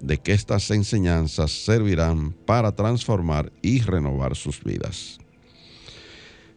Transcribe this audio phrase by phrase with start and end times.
[0.00, 5.18] de que estas enseñanzas servirán para transformar y renovar sus vidas.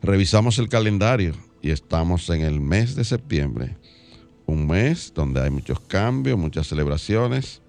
[0.02, 3.78] Revisamos el calendario y estamos en el mes de septiembre,
[4.46, 7.62] un mes donde hay muchos cambios, muchas celebraciones,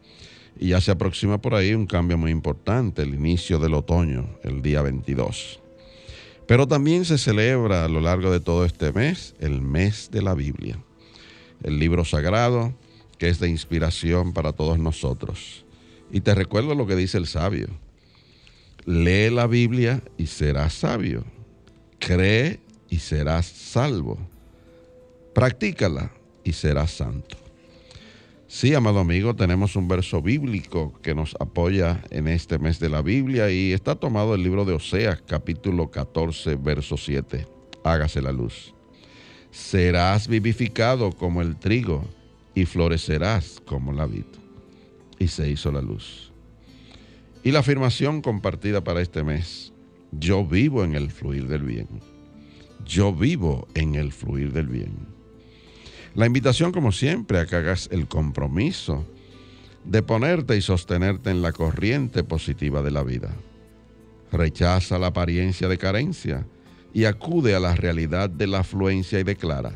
[0.58, 4.62] y ya se aproxima por ahí un cambio muy importante, el inicio del otoño, el
[4.62, 5.61] día 22.
[6.47, 10.34] Pero también se celebra a lo largo de todo este mes el mes de la
[10.34, 10.78] Biblia,
[11.62, 12.75] el libro sagrado
[13.19, 15.63] que es de inspiración para todos nosotros.
[16.14, 17.66] Y te recuerdo lo que dice el sabio.
[18.86, 21.24] Lee la Biblia y serás sabio.
[21.98, 24.16] Cree y serás salvo.
[25.34, 26.12] Practícala
[26.44, 27.36] y serás santo.
[28.46, 33.02] Sí, amado amigo, tenemos un verso bíblico que nos apoya en este mes de la
[33.02, 37.44] Biblia y está tomado el libro de Oseas, capítulo 14, verso 7.
[37.82, 38.72] Hágase la luz.
[39.50, 42.04] Serás vivificado como el trigo
[42.54, 44.43] y florecerás como la vid
[45.24, 46.30] y se hizo la luz.
[47.42, 49.73] Y la afirmación compartida para este mes,
[50.12, 51.89] yo vivo en el fluir del bien.
[52.85, 54.92] Yo vivo en el fluir del bien.
[56.14, 59.07] La invitación, como siempre, a que hagas el compromiso
[59.84, 63.34] de ponerte y sostenerte en la corriente positiva de la vida.
[64.30, 66.46] Rechaza la apariencia de carencia
[66.92, 69.73] y acude a la realidad de la afluencia y declara,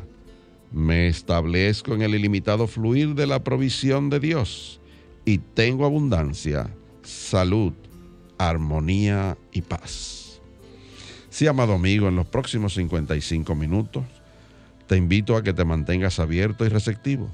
[0.71, 4.78] me establezco en el ilimitado fluir de la provisión de Dios
[5.29, 6.73] y tengo abundancia,
[7.03, 7.73] salud,
[8.39, 10.41] armonía y paz.
[11.29, 14.03] Sí, amado amigo, en los próximos 55 minutos
[14.87, 17.29] te invito a que te mantengas abierto y receptivo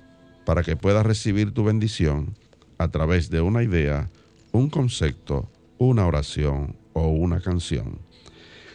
[0.46, 2.36] para que puedas recibir tu bendición
[2.80, 4.10] a través de una idea,
[4.52, 8.00] un concepto, una oración o una canción.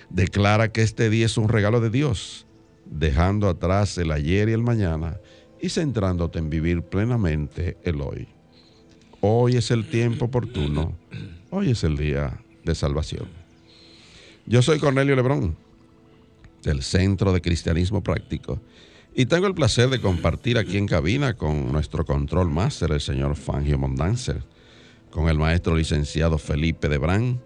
[0.09, 2.47] Declara que este día es un regalo de Dios,
[2.87, 5.21] dejando atrás el ayer y el mañana
[5.61, 8.40] y centrándote en vivir plenamente el hoy.
[9.23, 10.97] Hoy es el tiempo oportuno.
[11.51, 13.29] Hoy es el día de salvación.
[14.47, 15.57] Yo soy Cornelio Lebrón,
[16.63, 18.63] del Centro de Cristianismo Práctico,
[19.15, 23.37] y tengo el placer de compartir aquí en cabina con nuestro control máster, el señor
[23.37, 24.43] Fangio Mondanzer,
[25.11, 27.43] con el maestro licenciado Felipe Debrán,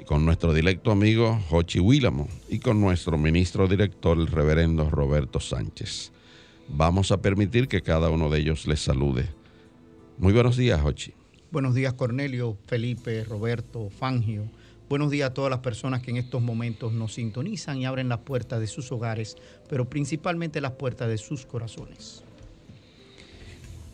[0.00, 5.40] y con nuestro directo amigo Jochi Willamo y con nuestro ministro director, el reverendo Roberto
[5.40, 6.12] Sánchez.
[6.68, 9.39] Vamos a permitir que cada uno de ellos les salude
[10.20, 11.14] muy buenos días, Hochi.
[11.50, 14.44] Buenos días, Cornelio, Felipe, Roberto, Fangio.
[14.88, 18.18] Buenos días a todas las personas que en estos momentos nos sintonizan y abren las
[18.18, 19.36] puertas de sus hogares,
[19.68, 22.22] pero principalmente las puertas de sus corazones.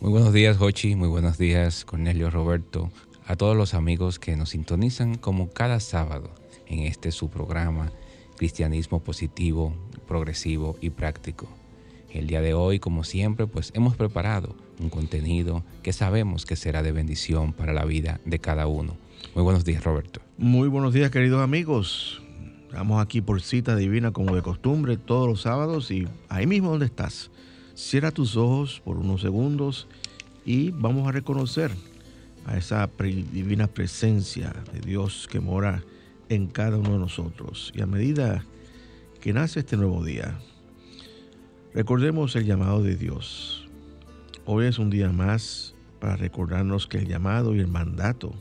[0.01, 0.95] Muy buenos días, Hochi.
[0.95, 2.91] Muy buenos días, Cornelio, Roberto.
[3.25, 6.29] A todos los amigos que nos sintonizan como cada sábado
[6.67, 7.91] en este su programa,
[8.35, 9.73] Cristianismo Positivo,
[10.07, 11.47] Progresivo y Práctico.
[12.11, 16.81] El día de hoy, como siempre, pues hemos preparado un contenido que sabemos que será
[16.81, 18.95] de bendición para la vida de cada uno.
[19.35, 20.21] Muy buenos días, Roberto.
[20.37, 22.21] Muy buenos días, queridos amigos.
[22.69, 26.85] Estamos aquí por cita divina como de costumbre todos los sábados y ahí mismo donde
[26.85, 27.29] estás.
[27.75, 29.87] Cierra tus ojos por unos segundos
[30.45, 31.71] y vamos a reconocer
[32.45, 32.89] a esa
[33.31, 35.83] divina presencia de Dios que mora
[36.29, 37.71] en cada uno de nosotros.
[37.75, 38.45] Y a medida
[39.21, 40.39] que nace este nuevo día,
[41.77, 43.69] recordemos el llamado de Dios
[44.45, 48.33] Hoy es un día más para recordarnos que el llamado y el mandato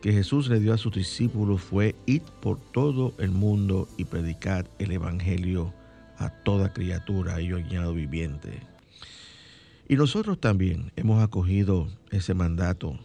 [0.00, 4.70] que Jesús le dio a sus discípulos fue ir por todo el mundo y predicar
[4.78, 5.74] el Evangelio
[6.18, 8.60] a toda criatura y oñado viviente.
[9.88, 12.96] Y nosotros también hemos acogido ese mandato,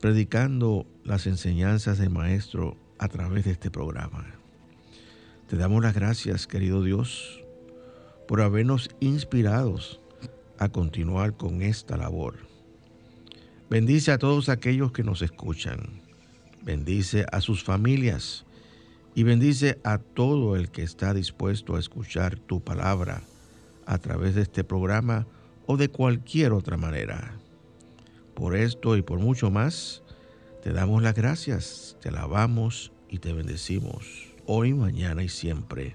[0.00, 4.24] predicando las enseñanzas del Maestro a través de este programa.
[5.48, 7.42] Te damos las gracias, querido Dios,
[8.26, 10.00] por habernos inspirados
[10.58, 12.36] a continuar con esta labor.
[13.68, 16.00] Bendice a todos aquellos que nos escuchan.
[16.62, 18.44] Bendice a sus familias
[19.14, 23.22] y bendice a todo el que está dispuesto a escuchar tu palabra
[23.86, 25.26] a través de este programa
[25.66, 27.34] o de cualquier otra manera.
[28.34, 30.02] Por esto y por mucho más,
[30.62, 35.94] te damos las gracias, te alabamos y te bendecimos hoy, mañana y siempre.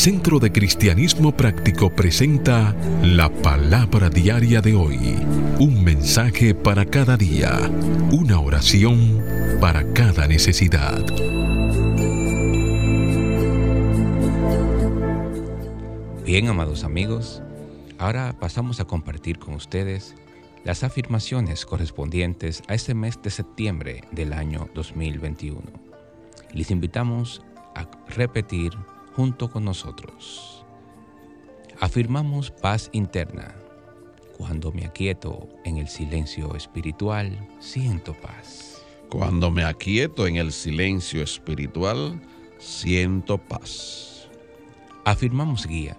[0.00, 4.96] Centro de Cristianismo Práctico presenta la palabra diaria de hoy.
[5.58, 7.70] Un mensaje para cada día.
[8.10, 9.22] Una oración
[9.60, 11.04] para cada necesidad.
[16.24, 17.42] Bien, amados amigos,
[17.98, 20.14] ahora pasamos a compartir con ustedes
[20.64, 25.60] las afirmaciones correspondientes a este mes de septiembre del año 2021.
[26.54, 27.42] Les invitamos
[27.74, 28.72] a repetir
[29.20, 30.64] junto con nosotros.
[31.78, 33.54] Afirmamos paz interna.
[34.38, 38.80] Cuando me aquieto en el silencio espiritual, siento paz.
[39.10, 42.18] Cuando me aquieto en el silencio espiritual,
[42.58, 44.26] siento paz.
[45.04, 45.98] Afirmamos guía.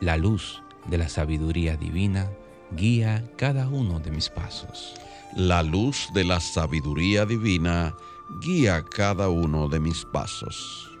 [0.00, 2.30] La luz de la sabiduría divina
[2.76, 4.92] guía cada uno de mis pasos.
[5.34, 7.94] La luz de la sabiduría divina
[8.42, 10.91] guía cada uno de mis pasos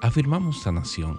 [0.00, 1.18] afirmamos sanación.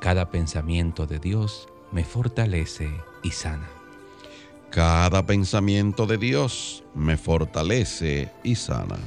[0.00, 2.90] Cada pensamiento de Dios me fortalece
[3.22, 3.68] y sana.
[4.70, 8.98] Cada pensamiento de Dios me fortalece y sana.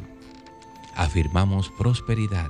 [0.96, 2.48] Afirmamos prosperidad.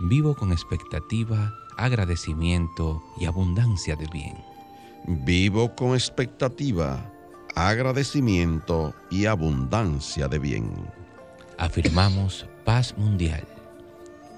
[0.00, 4.36] Vivo con expectativa, agradecimiento y abundancia de bien.
[5.06, 7.10] Vivo con expectativa,
[7.54, 10.70] agradecimiento y abundancia de bien.
[11.56, 13.57] Afirmamos paz mundial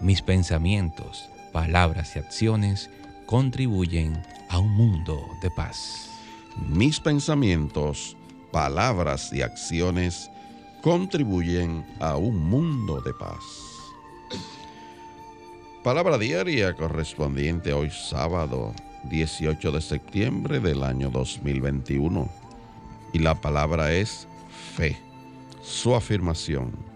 [0.01, 2.91] mis pensamientos, palabras y acciones
[3.27, 6.11] contribuyen a un mundo de paz.
[6.69, 8.17] Mis pensamientos,
[8.51, 10.31] palabras y acciones
[10.83, 13.45] contribuyen a un mundo de paz.
[15.85, 18.75] Palabra diaria correspondiente hoy sábado
[19.05, 22.29] 18 de septiembre del año 2021.
[23.13, 24.27] Y la palabra es
[24.77, 24.99] fe.
[25.63, 26.90] Su afirmación.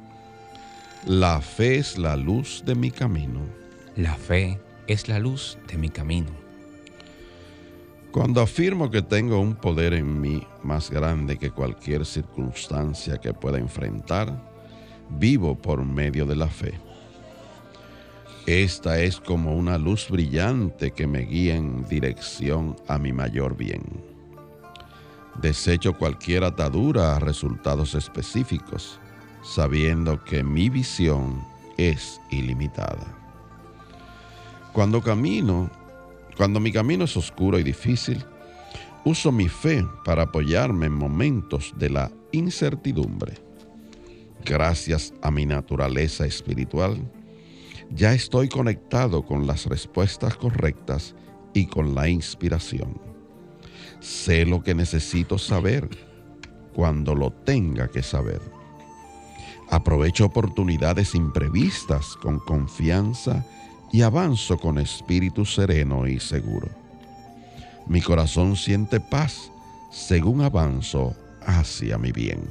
[1.06, 3.40] La fe es la luz de mi camino.
[3.94, 6.30] La fe es la luz de mi camino.
[8.10, 13.58] Cuando afirmo que tengo un poder en mí más grande que cualquier circunstancia que pueda
[13.58, 14.32] enfrentar,
[15.10, 16.72] vivo por medio de la fe.
[18.46, 23.82] Esta es como una luz brillante que me guía en dirección a mi mayor bien.
[25.42, 29.00] Desecho cualquier atadura a resultados específicos
[29.44, 31.44] sabiendo que mi visión
[31.76, 33.06] es ilimitada.
[34.72, 35.70] Cuando camino,
[36.36, 38.24] cuando mi camino es oscuro y difícil,
[39.04, 43.34] uso mi fe para apoyarme en momentos de la incertidumbre.
[44.44, 46.98] Gracias a mi naturaleza espiritual,
[47.90, 51.14] ya estoy conectado con las respuestas correctas
[51.52, 53.00] y con la inspiración.
[54.00, 55.88] Sé lo que necesito saber
[56.74, 58.53] cuando lo tenga que saber.
[59.74, 63.44] Aprovecho oportunidades imprevistas con confianza
[63.92, 66.68] y avanzo con espíritu sereno y seguro.
[67.88, 69.50] Mi corazón siente paz
[69.90, 72.42] según avanzo hacia mi bien.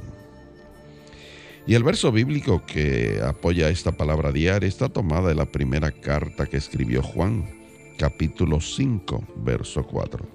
[1.66, 6.46] Y el verso bíblico que apoya esta palabra diaria está tomada de la primera carta
[6.46, 7.50] que escribió Juan,
[7.98, 10.28] capítulo 5, verso 4.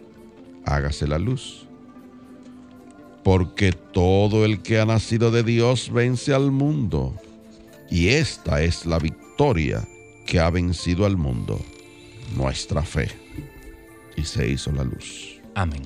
[0.64, 1.67] Hágase la luz
[3.28, 7.14] porque todo el que ha nacido de Dios vence al mundo.
[7.90, 9.86] Y esta es la victoria
[10.24, 11.60] que ha vencido al mundo,
[12.34, 13.10] nuestra fe.
[14.16, 15.42] Y se hizo la luz.
[15.54, 15.82] Amén.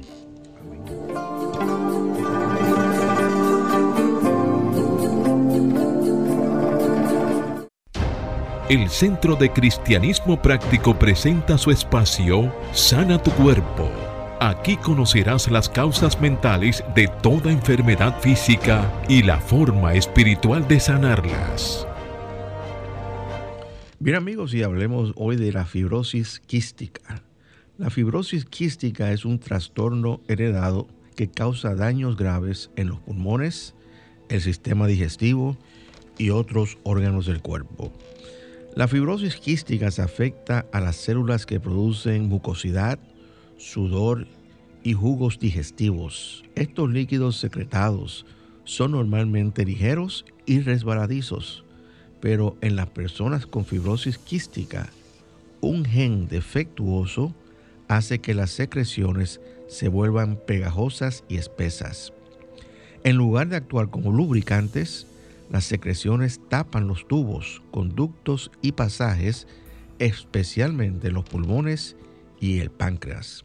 [8.68, 14.11] El Centro de Cristianismo Práctico presenta su espacio Sana tu Cuerpo
[14.44, 21.86] Aquí conocerás las causas mentales de toda enfermedad física y la forma espiritual de sanarlas.
[24.00, 27.22] Bien amigos, y hablemos hoy de la fibrosis quística.
[27.78, 33.76] La fibrosis quística es un trastorno heredado que causa daños graves en los pulmones,
[34.28, 35.56] el sistema digestivo
[36.18, 37.92] y otros órganos del cuerpo.
[38.74, 42.98] La fibrosis quística se afecta a las células que producen mucosidad,
[43.62, 44.26] sudor
[44.82, 46.44] y jugos digestivos.
[46.56, 48.26] Estos líquidos secretados
[48.64, 51.64] son normalmente ligeros y resbaladizos,
[52.20, 54.90] pero en las personas con fibrosis quística,
[55.60, 57.34] un gen defectuoso
[57.86, 62.12] hace que las secreciones se vuelvan pegajosas y espesas.
[63.04, 65.06] En lugar de actuar como lubricantes,
[65.50, 69.46] las secreciones tapan los tubos, conductos y pasajes,
[69.98, 71.96] especialmente los pulmones
[72.40, 73.44] y el páncreas.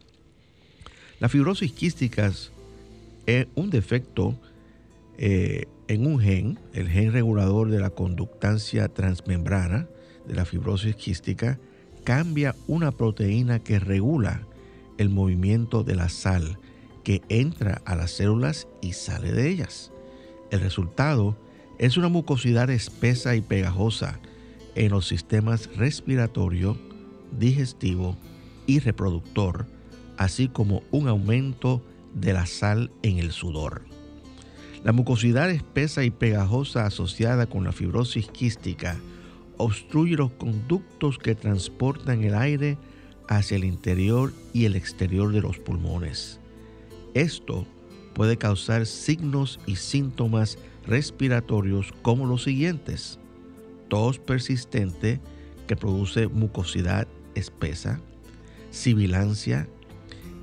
[1.20, 2.52] La fibrosis quística es
[3.56, 4.38] un defecto
[5.16, 9.88] eh, en un gen, el gen regulador de la conductancia transmembrana
[10.26, 11.58] de la fibrosis quística,
[12.04, 14.46] cambia una proteína que regula
[14.96, 16.58] el movimiento de la sal
[17.02, 19.90] que entra a las células y sale de ellas.
[20.50, 21.36] El resultado
[21.78, 24.20] es una mucosidad espesa y pegajosa
[24.74, 26.78] en los sistemas respiratorio,
[27.38, 28.16] digestivo
[28.66, 29.66] y reproductor,
[30.18, 31.82] así como un aumento
[32.14, 33.82] de la sal en el sudor.
[34.84, 38.96] La mucosidad espesa y pegajosa asociada con la fibrosis quística
[39.56, 42.78] obstruye los conductos que transportan el aire
[43.28, 46.40] hacia el interior y el exterior de los pulmones.
[47.14, 47.66] Esto
[48.14, 53.18] puede causar signos y síntomas respiratorios como los siguientes.
[53.88, 55.20] Tos persistente
[55.66, 58.00] que produce mucosidad espesa,
[58.70, 59.68] sibilancia,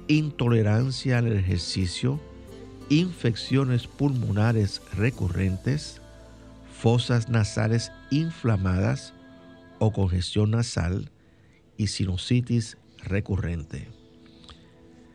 [0.08, 2.20] intolerancia al ejercicio,
[2.90, 6.02] infecciones pulmonares recurrentes,
[6.80, 9.14] fosas nasales inflamadas
[9.80, 11.12] o congestión nasal
[11.78, 13.88] y sinusitis recurrente.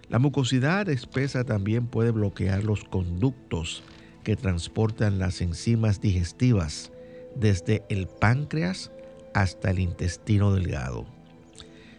[0.09, 3.83] La mucosidad espesa también puede bloquear los conductos
[4.25, 6.91] que transportan las enzimas digestivas
[7.37, 8.91] desde el páncreas
[9.35, 11.07] hasta el intestino delgado.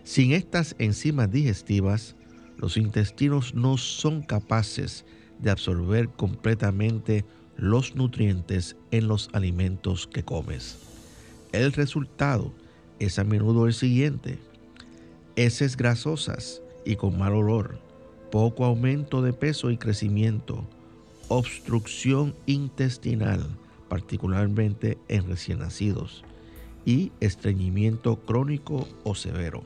[0.04, 2.16] Sin estas enzimas digestivas,
[2.62, 5.04] los intestinos no son capaces
[5.40, 7.26] de absorber completamente
[7.58, 10.78] los nutrientes en los alimentos que comes.
[11.52, 12.54] El resultado
[13.00, 14.38] es a menudo el siguiente.
[15.36, 17.80] Heces grasosas y con mal olor,
[18.32, 20.64] poco aumento de peso y crecimiento,
[21.30, 23.44] obstrucción intestinal,
[23.90, 26.24] particularmente en recién nacidos,
[26.86, 29.64] y estreñimiento crónico o severo.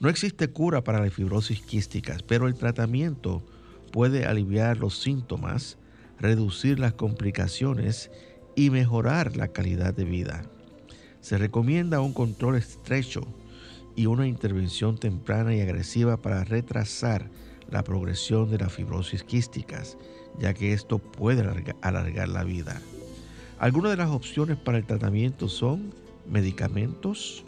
[0.00, 3.42] No existe cura para las fibrosis quísticas, pero el tratamiento
[3.90, 5.76] puede aliviar los síntomas,
[6.20, 8.10] reducir las complicaciones
[8.54, 10.44] y mejorar la calidad de vida.
[11.20, 13.22] Se recomienda un control estrecho
[13.96, 17.28] y una intervención temprana y agresiva para retrasar
[17.68, 19.98] la progresión de las fibrosis quísticas,
[20.38, 21.42] ya que esto puede
[21.82, 22.80] alargar, la vida.
[23.58, 25.92] Algunas de las opciones para el tratamiento son
[26.30, 27.44] medicamentos,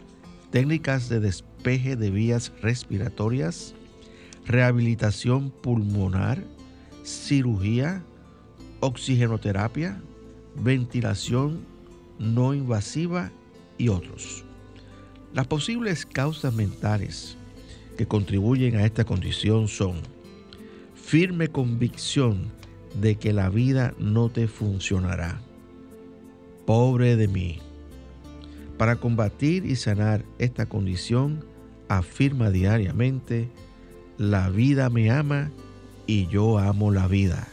[0.51, 1.21] técnicas de
[1.63, 3.75] de vías respiratorias,
[4.47, 6.43] rehabilitación pulmonar,
[7.03, 8.03] cirugía,
[8.79, 10.01] oxigenoterapia,
[10.55, 11.63] ventilación
[12.17, 13.31] no invasiva
[13.77, 14.43] y otros.
[15.35, 17.37] Las posibles causas mentales
[17.95, 20.01] que contribuyen a esta condición son
[20.95, 22.51] firme convicción
[22.99, 25.39] de que la vida no te funcionará.
[26.65, 27.59] Pobre de mí.
[28.79, 31.50] Para combatir y sanar esta condición,
[31.97, 33.49] afirma diariamente,
[34.17, 35.51] la vida me ama
[36.07, 37.47] y yo amo la vida.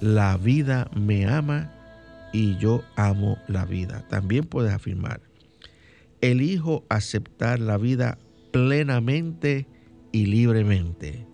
[0.00, 1.70] La vida me ama
[2.32, 4.06] y yo amo la vida.
[4.08, 5.20] También puedes afirmar,
[6.20, 8.18] elijo aceptar la vida
[8.50, 9.66] plenamente
[10.10, 11.26] y libremente.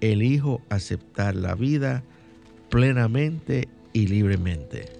[0.00, 2.02] Elijo aceptar la vida
[2.70, 4.99] plenamente y libremente.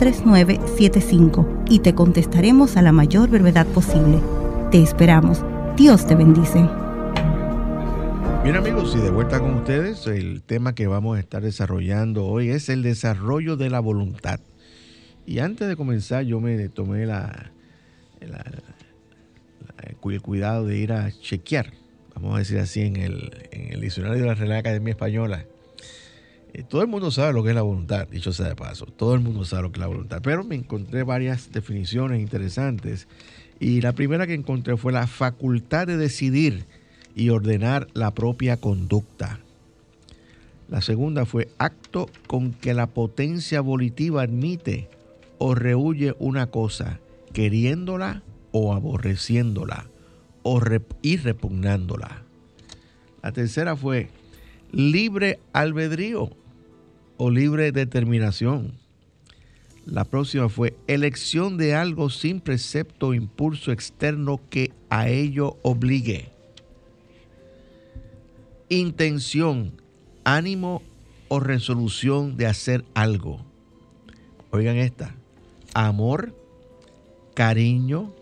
[0.00, 4.20] 809-350-3975 y te contestaremos a la mayor brevedad posible.
[4.70, 5.44] Te esperamos.
[5.76, 6.66] Dios te bendice.
[8.42, 12.48] Bien amigos, y de vuelta con ustedes, el tema que vamos a estar desarrollando hoy
[12.48, 14.40] es el desarrollo de la voluntad.
[15.26, 17.52] Y antes de comenzar, yo me tomé la,
[18.20, 18.32] el
[20.22, 21.74] cuidado de ir a chequear,
[22.14, 25.44] vamos a decir así, en el, en el diccionario de la Real Academia Española.
[26.52, 28.86] Eh, todo el mundo sabe lo que es la voluntad, dicho sea de paso.
[28.86, 30.20] Todo el mundo sabe lo que es la voluntad.
[30.22, 33.06] Pero me encontré varias definiciones interesantes.
[33.58, 36.66] Y la primera que encontré fue la facultad de decidir
[37.14, 39.40] y ordenar la propia conducta.
[40.68, 44.88] La segunda fue acto con que la potencia volitiva admite
[45.38, 47.00] o rehuye una cosa,
[47.32, 49.86] queriéndola o aborreciéndola,
[50.42, 50.60] o
[51.02, 52.22] y repugnándola.
[53.22, 54.08] La tercera fue
[54.72, 56.30] libre albedrío
[57.22, 58.72] o libre determinación.
[59.84, 66.30] La próxima fue elección de algo sin precepto o impulso externo que a ello obligue.
[68.70, 69.74] Intención,
[70.24, 70.80] ánimo
[71.28, 73.44] o resolución de hacer algo.
[74.50, 75.14] Oigan esta.
[75.74, 76.34] Amor,
[77.34, 78.14] cariño,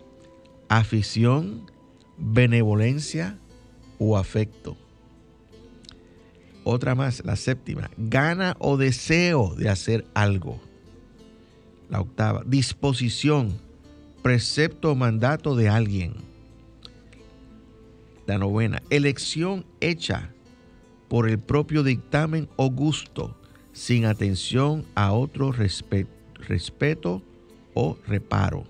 [0.67, 1.71] afición,
[2.17, 3.37] benevolencia
[3.97, 4.75] o afecto.
[6.71, 10.61] Otra más, la séptima, gana o deseo de hacer algo.
[11.89, 13.59] La octava, disposición,
[14.21, 16.13] precepto o mandato de alguien.
[18.27, 20.29] La novena, elección hecha
[21.07, 23.35] por el propio dictamen o gusto,
[23.73, 27.23] sin atención a otro respeto
[27.73, 28.65] o reparo.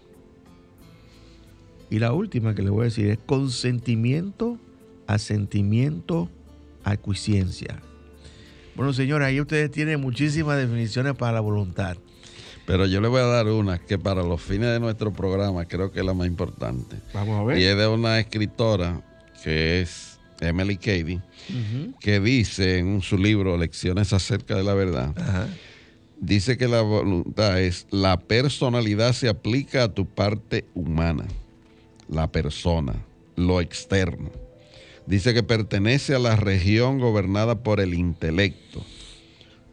[1.90, 4.58] Y la última que le voy a decir es consentimiento,
[5.06, 6.30] asentimiento,
[6.86, 7.82] acuiciencia.
[8.80, 11.98] Bueno, señora, ahí ustedes tienen muchísimas definiciones para la voluntad.
[12.66, 15.92] Pero yo le voy a dar una que para los fines de nuestro programa creo
[15.92, 16.96] que es la más importante.
[17.14, 17.58] Vamos a ver.
[17.58, 19.02] Y es de una escritora
[19.44, 21.20] que es Emily Cady,
[22.00, 25.14] que dice en su libro Lecciones acerca de la verdad,
[26.22, 31.26] dice que la voluntad es la personalidad se aplica a tu parte humana,
[32.08, 32.96] la persona,
[33.36, 34.32] lo externo.
[35.10, 38.86] Dice que pertenece a la región gobernada por el intelecto.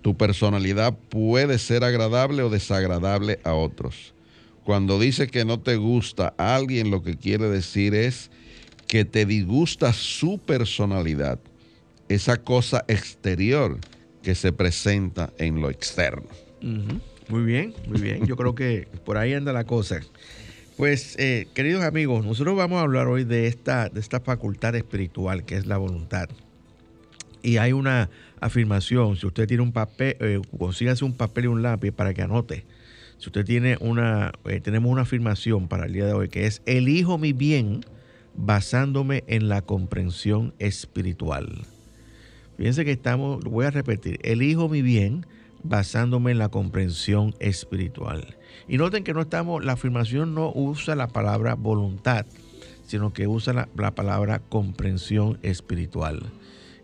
[0.01, 4.14] Tu personalidad puede ser agradable o desagradable a otros.
[4.64, 8.31] Cuando dice que no te gusta a alguien, lo que quiere decir es
[8.87, 11.38] que te disgusta su personalidad,
[12.09, 13.79] esa cosa exterior
[14.22, 16.31] que se presenta en lo externo.
[17.29, 18.25] Muy bien, muy bien.
[18.25, 20.01] Yo creo que por ahí anda la cosa.
[20.76, 25.46] Pues, eh, queridos amigos, nosotros vamos a hablar hoy de esta, de esta facultad espiritual
[25.46, 26.28] que es la voluntad.
[27.42, 28.10] Y hay una
[28.40, 32.20] afirmación, si usted tiene un papel, eh, consígase un papel y un lápiz para que
[32.20, 32.66] anote.
[33.16, 36.60] Si usted tiene una, eh, tenemos una afirmación para el día de hoy que es,
[36.66, 37.80] elijo mi bien
[38.34, 41.64] basándome en la comprensión espiritual.
[42.58, 45.24] Fíjense que estamos, voy a repetir, elijo mi bien
[45.62, 48.36] basándome en la comprensión espiritual.
[48.68, 52.26] Y noten que no estamos, la afirmación no usa la palabra voluntad,
[52.87, 56.22] sino que usa la, la palabra comprensión espiritual.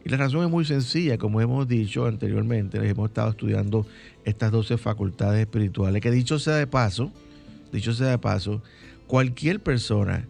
[0.04, 3.86] Y la razón es muy sencilla, como hemos dicho anteriormente, les hemos estado estudiando
[4.24, 7.12] estas 12 facultades espirituales, que dicho sea de paso,
[7.72, 8.62] dicho sea de paso,
[9.06, 10.26] cualquier persona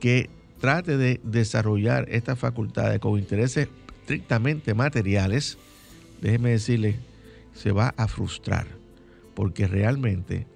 [0.00, 3.68] que trate de desarrollar estas facultades con intereses
[4.00, 5.58] estrictamente materiales,
[6.20, 6.96] déjeme decirle,
[7.54, 8.66] se va a frustrar,
[9.34, 10.46] porque realmente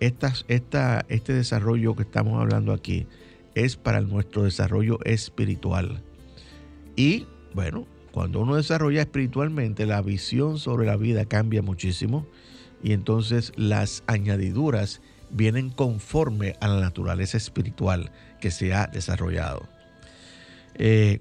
[0.00, 3.06] este desarrollo que estamos hablando aquí
[3.54, 6.02] es para nuestro desarrollo espiritual.
[6.94, 12.26] Y bueno, cuando uno desarrolla espiritualmente, la visión sobre la vida cambia muchísimo
[12.82, 19.68] y entonces las añadiduras vienen conforme a la naturaleza espiritual que se ha desarrollado.
[20.74, 21.20] Eh,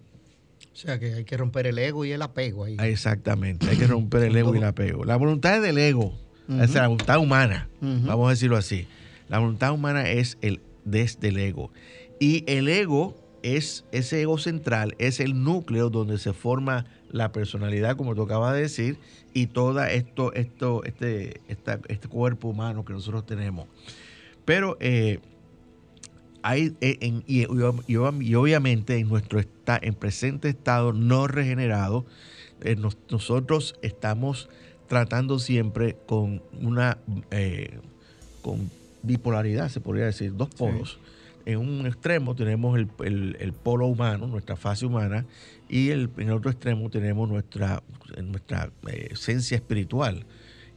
[0.73, 2.75] o sea que hay que romper el ego y el apego ahí.
[2.81, 5.05] Exactamente, hay que romper el ego y el apego.
[5.05, 8.87] La voluntad es del ego, es la voluntad humana, vamos a decirlo así.
[9.27, 11.71] La voluntad humana es el desde el ego.
[12.19, 17.95] Y el ego es ese ego central, es el núcleo donde se forma la personalidad,
[17.95, 18.97] como tú acabas de decir,
[19.33, 23.67] y todo esto, esto, este, este cuerpo humano que nosotros tenemos.
[24.45, 25.19] Pero eh,
[26.41, 27.45] hay, eh, y,
[28.35, 29.41] obviamente en nuestro
[29.81, 32.05] en presente estado no regenerado,
[32.61, 34.49] eh, nosotros estamos
[34.87, 36.97] tratando siempre con una
[37.31, 37.79] eh,
[38.41, 38.69] con
[39.01, 40.99] bipolaridad, se podría decir, dos polos.
[41.45, 45.25] En un extremo tenemos el, polo humano, nuestra fase humana,
[45.69, 47.83] y el, en el otro extremo tenemos nuestra,
[48.23, 48.71] nuestra
[49.11, 50.25] esencia espiritual.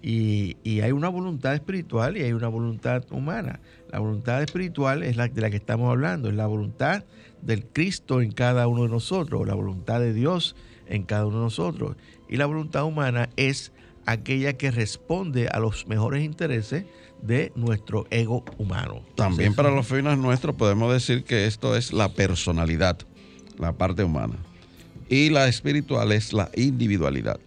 [0.00, 3.60] Y, hay una voluntad espiritual y hay una voluntad humana.
[3.90, 7.04] La voluntad espiritual es la de la que estamos hablando, es la voluntad
[7.42, 10.54] del Cristo en cada uno de nosotros, la voluntad de Dios
[10.86, 11.96] en cada uno de nosotros.
[12.28, 13.72] Y la voluntad humana es
[14.08, 16.84] aquella que responde a los mejores intereses
[17.20, 19.02] de nuestro ego humano.
[19.16, 22.98] También para los fines nuestros podemos decir que esto es la personalidad,
[23.58, 24.36] la parte humana.
[25.10, 27.38] Y la espiritual es la individualidad.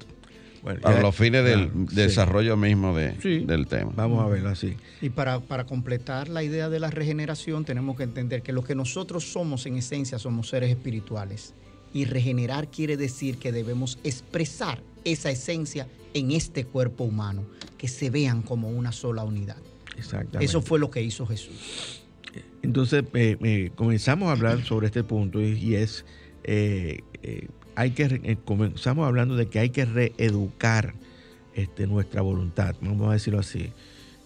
[0.83, 3.91] para los fines del desarrollo mismo de, del tema.
[3.95, 4.77] Vamos a verlo así.
[5.01, 8.75] Y para, para completar la idea de la regeneración, tenemos que entender que lo que
[8.75, 11.55] nosotros somos en esencia somos seres espirituales.
[11.91, 17.43] Y regenerar quiere decir que debemos expresar esa esencia en este cuerpo humano,
[17.77, 19.57] que se vean como una sola unidad.
[19.97, 20.45] Exactamente.
[20.45, 22.01] Eso fue lo que hizo Jesús.
[22.61, 26.05] Entonces eh, eh, comenzamos a hablar sobre este punto y, es,
[26.43, 27.01] eh,
[27.75, 30.93] hay que, comenzamos hablando de que hay que reeducar
[31.55, 33.71] este, nuestra voluntad, vamos a decirlo así.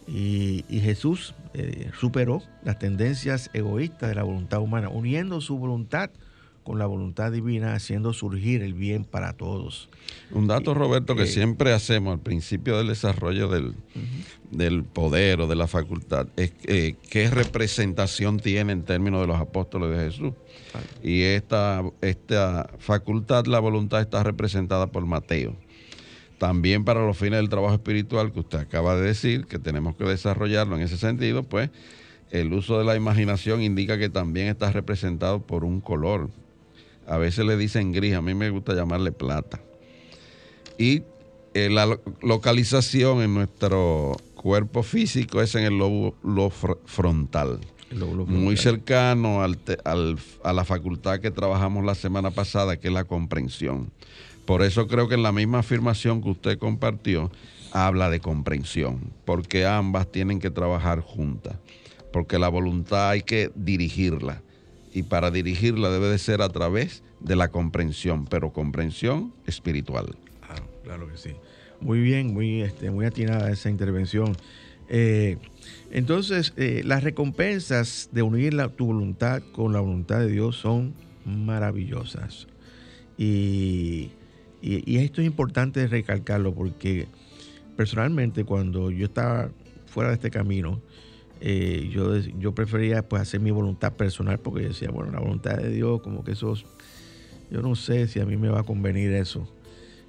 [0.07, 1.33] Y, y Jesús
[1.99, 6.11] superó las tendencias egoístas de la voluntad humana, uniendo su voluntad
[6.65, 9.87] con la voluntad divina, haciendo surgir el bien para todos.
[10.31, 15.55] Un dato, Roberto, que eh, siempre hacemos al principio del desarrollo del, poder o de
[15.55, 20.33] la facultad, es eh, qué representación tiene en términos de los apóstoles de Jesús.
[21.03, 25.55] Y esta, esta facultad, la voluntad, está representada por Mateo.
[26.39, 30.03] También para los fines del trabajo espiritual que usted acaba de decir, que tenemos que
[30.03, 31.69] desarrollarlo en ese sentido, pues
[32.31, 36.31] el uso de la imaginación indica que también está representado por un color,
[37.07, 39.59] a veces le dicen gris, a mí me gusta llamarle plata.
[40.77, 41.03] Y
[41.53, 47.59] eh, la localización en nuestro cuerpo físico es en el lóbulo frontal.
[48.27, 53.91] Muy cercano a la facultad que trabajamos la semana pasada, que es la comprensión.
[54.45, 57.31] Por eso creo que en la misma afirmación que usted compartió,
[57.71, 61.57] habla de comprensión, porque ambas tienen que trabajar juntas,
[62.11, 64.41] porque la voluntad hay que dirigirla
[64.95, 70.15] y para dirigirla debe de ser a través de la comprensión, pero comprensión espiritual.
[70.47, 71.31] Claro, claro que sí.
[71.81, 74.37] Muy bien, muy, este, muy atinada esa intervención.
[74.87, 75.37] Eh,
[75.91, 80.93] entonces, eh, las recompensas de unir la, tu voluntad con la voluntad de Dios son
[81.25, 82.47] maravillosas.
[83.17, 84.11] Y,
[84.61, 87.07] y, esto es importante recalcarlo porque
[87.75, 89.49] personalmente cuando yo estaba
[89.87, 90.81] fuera de este camino,
[91.47, 95.57] eh, yo, yo prefería pues hacer mi voluntad personal porque yo decía, bueno, la voluntad
[95.57, 96.55] de Dios, como que eso,
[97.51, 99.47] yo no sé si a mí me va a convenir eso.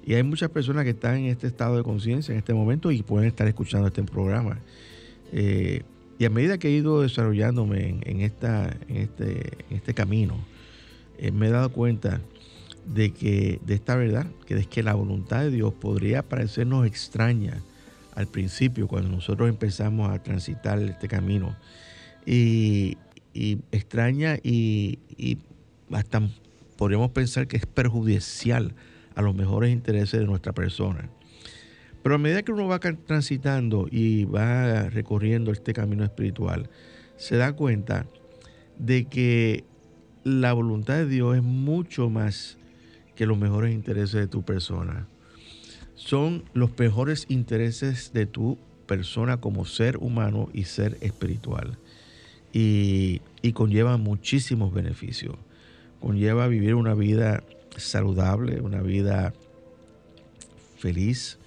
[0.03, 3.03] Y hay muchas personas que están en este estado de conciencia en este momento y
[3.03, 4.57] pueden estar escuchando este programa.
[5.31, 5.83] Eh,
[6.17, 10.43] y a medida que he ido desarrollándome en, esta, en, este, en este camino,
[11.19, 12.19] eh, me he dado cuenta
[12.95, 17.61] de que de esta verdad, que es que la voluntad de Dios podría parecernos extraña
[18.17, 21.55] al principio, cuando nosotros empezamos a transitar este camino.
[22.25, 22.97] Y,
[23.71, 24.97] extraña y,
[25.91, 26.27] hasta
[26.77, 28.73] podríamos pensar que es perjudicial
[29.13, 31.11] a los mejores intereses de nuestra persona.
[32.01, 36.71] Pero a medida que uno va transitando y va recorriendo este camino espiritual,
[37.17, 38.07] se da cuenta
[38.79, 39.63] de que
[40.23, 42.57] la voluntad de Dios es mucho más
[43.13, 45.05] que los mejores intereses de tu persona
[45.97, 51.77] son los mejores intereses de tu persona como ser humano y ser espiritual.
[52.53, 53.21] Y,
[53.53, 55.35] conlleva muchísimos beneficios.
[55.99, 57.43] Conlleva vivir una vida
[57.77, 59.33] saludable, una vida
[60.77, 61.39] feliz,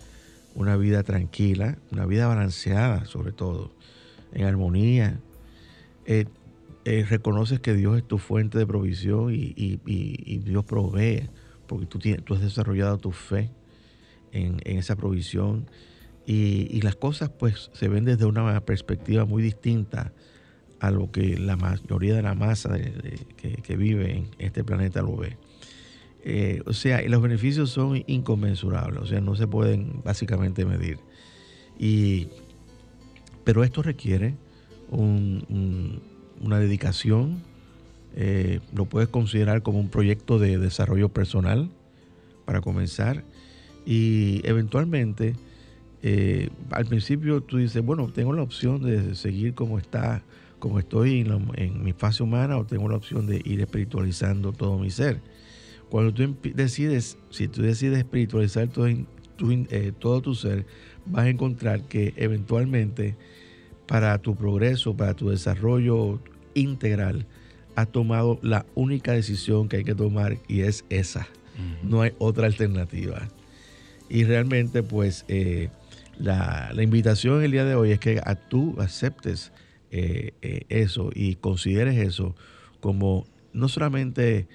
[0.54, 3.70] una vida tranquila, una vida balanceada sobre todo,
[4.32, 5.20] en armonía.
[6.06, 6.24] Eh,
[6.84, 9.76] eh, reconoces que Dios es tu fuente de provisión y,
[10.44, 11.28] Dios provee,
[11.68, 13.50] porque tú, tienes, tú has desarrollado tu fe
[14.32, 15.66] en, esa provisión
[16.26, 20.12] y, las cosas pues se ven desde una perspectiva muy distinta
[20.78, 22.78] a lo que la mayoría de la masa
[23.36, 25.36] que, vive en este planeta lo ve.
[26.22, 30.98] Eh, o sea, los beneficios son inconmensurables, o sea, no se pueden básicamente medir.
[31.78, 32.28] Y,
[33.44, 34.34] pero esto requiere
[34.90, 37.42] una dedicación,
[38.16, 41.70] eh, lo puedes considerar como un proyecto de desarrollo personal
[42.44, 43.24] para comenzar
[43.84, 45.34] y eventualmente,
[46.02, 50.22] eh, al principio tú dices, bueno, tengo la opción de seguir como está,
[50.58, 51.20] como estoy
[51.56, 55.20] en, mi fase humana, o tengo la opción de ir espiritualizando todo mi ser.
[55.88, 58.86] Cuando tú decides, si tú decides espiritualizar todo,
[59.36, 60.66] tu, eh, todo tu ser,
[61.06, 63.16] vas a encontrar que eventualmente
[63.86, 66.20] para tu progreso, para tu desarrollo
[66.54, 67.26] integral,
[67.74, 71.26] has tomado la única decisión que hay que tomar y es esa.
[71.82, 73.28] No hay otra alternativa.
[74.10, 75.70] Y realmente, pues, eh,
[76.18, 79.52] la, invitación el día de hoy es que a tú aceptes
[79.90, 82.34] eh, eh, eso y consideres eso
[82.80, 84.46] como no solamente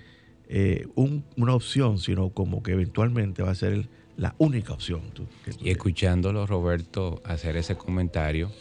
[0.96, 5.02] una opción, sino como que eventualmente va a ser la única opción.
[5.60, 8.52] y escuchándolo, Roberto, hacer ese comentario,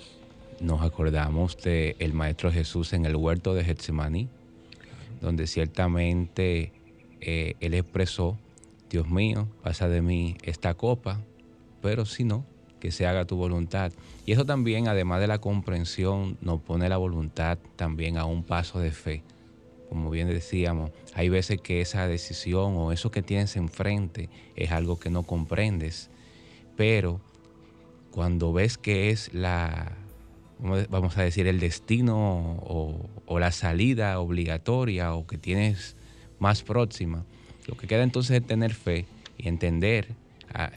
[0.60, 4.28] nos acordamos de el Maestro Jesús en el huerto de Getsemaní,
[5.20, 6.72] donde ciertamente
[7.20, 8.38] eh, él expresó,
[8.90, 11.20] Dios mío, pasa de mí esta copa,
[11.80, 12.44] pero si no,
[12.80, 13.92] que se haga tu voluntad.
[14.26, 18.78] Y eso también, además de la comprensión, nos pone la voluntad también a un paso
[18.78, 19.22] de fe.
[19.88, 24.98] Como bien decíamos, hay veces que esa decisión o eso que tienes enfrente es algo
[24.98, 26.10] que no comprendes,
[26.76, 27.20] pero
[28.10, 29.92] cuando ves que es la,
[30.88, 35.96] vamos a decir, el destino o, la salida obligatoria o que tienes
[36.38, 37.24] más próxima,
[37.66, 39.06] lo que queda entonces es tener fe
[39.38, 40.08] y entender,
[40.52, 40.70] ah,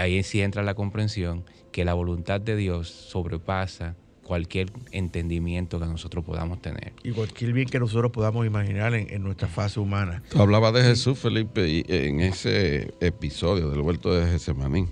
[0.00, 6.24] ahí sí entra la comprensión, que la voluntad de Dios sobrepasa cualquier entendimiento que nosotros
[6.24, 6.92] podamos tener.
[7.02, 10.22] Y cualquier bien que nosotros podamos imaginar en, nuestra fase humana.
[10.30, 14.86] Tú hablabas de Jesús, Felipe, en ese episodio del huerto de Getsemaní,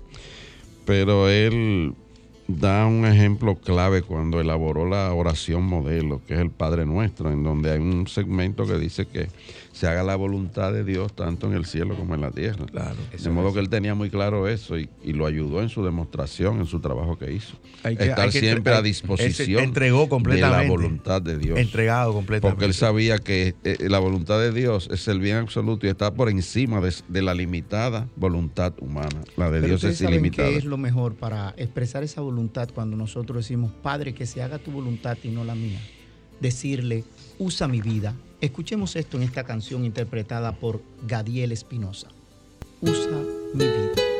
[0.85, 1.93] pero él
[2.47, 7.43] da un ejemplo clave cuando elaboró la oración modelo, que es el Padre Nuestro, en
[7.43, 9.29] donde hay un segmento que dice que
[9.71, 12.65] se haga la voluntad de Dios tanto en el cielo como en la tierra.
[12.65, 16.59] Claro, de modo que él tenía muy claro eso y, lo ayudó en su demostración,
[16.59, 17.55] en su trabajo que hizo.
[17.83, 21.59] Hay que, Estar siempre a disposición entregó completamente, de la voluntad de Dios.
[21.59, 22.49] Entregado completamente.
[22.49, 26.13] Porque él sabía que eh, la voluntad de Dios es el bien absoluto y está
[26.13, 29.21] por encima de, la limitada voluntad humana.
[29.37, 30.49] La de Dios es ilimitada.
[30.49, 34.57] ¿Qué es lo mejor para expresar esa voluntad cuando nosotros decimos, Padre, que se haga
[34.57, 35.79] tu voluntad y no la mía?
[36.41, 37.05] Decirle,
[37.39, 42.07] usa mi vida, Escuchemos esto en esta canción interpretada por Gadiel Espinosa.
[42.81, 43.21] Usa
[43.53, 44.10] mi vida.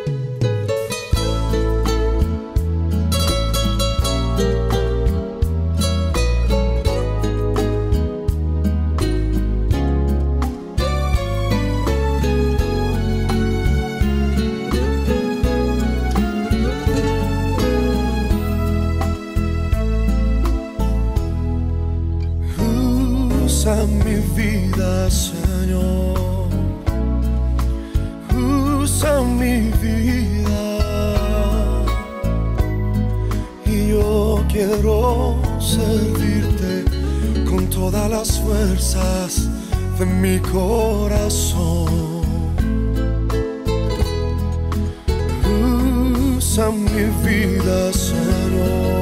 [46.61, 49.01] a mi vida, Señor.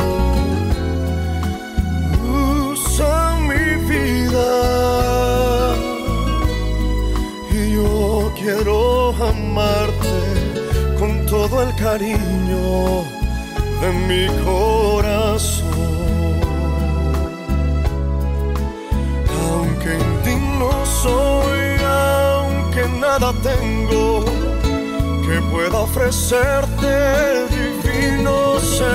[2.71, 4.51] Usa mi vida
[7.51, 10.15] y yo quiero amarte
[10.99, 13.03] con todo el cariño
[13.81, 15.67] de mi corazón.
[19.43, 20.69] Aunque indigno
[21.03, 24.38] soy, aunque nada tengo
[25.51, 28.89] pueda ofrecerte, divino Señor.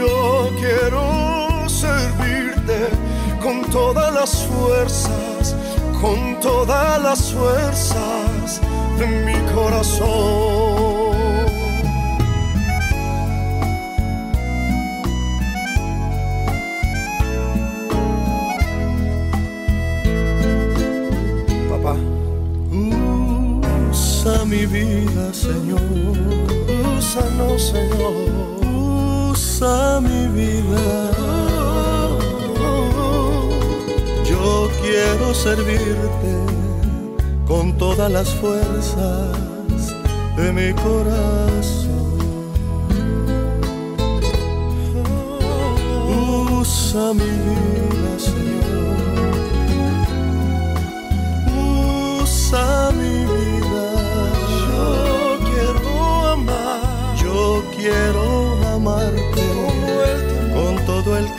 [0.00, 2.88] Yo quiero servirte
[3.42, 5.54] con todas las fuerzas,
[6.00, 8.60] con todas las fuerzas
[8.98, 10.87] de mi corazón.
[24.48, 25.80] mi vida, Señor.
[26.98, 28.14] Úsanos, Señor.
[29.30, 31.10] Usa mi vida.
[34.28, 36.32] Yo quiero servirte
[37.46, 39.94] con todas las fuerzas
[40.36, 41.98] de mi corazón.
[46.60, 47.97] Usa mi vida.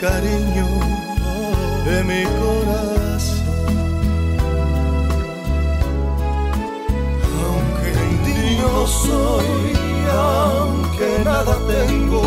[0.00, 0.66] cariño
[1.84, 3.44] de mi corazón.
[7.44, 9.72] Aunque indigno soy,
[10.10, 12.22] aunque nada tengo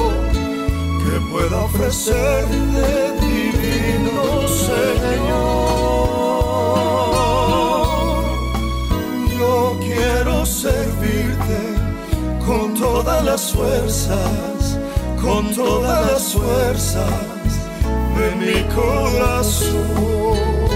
[1.04, 5.64] que pueda ofrecer ofrecerte, divino Señor.
[9.40, 11.60] Yo quiero servirte
[12.46, 14.78] con todas las fuerzas,
[15.20, 17.33] con todas las fuerzas
[18.16, 20.73] de mi corazón.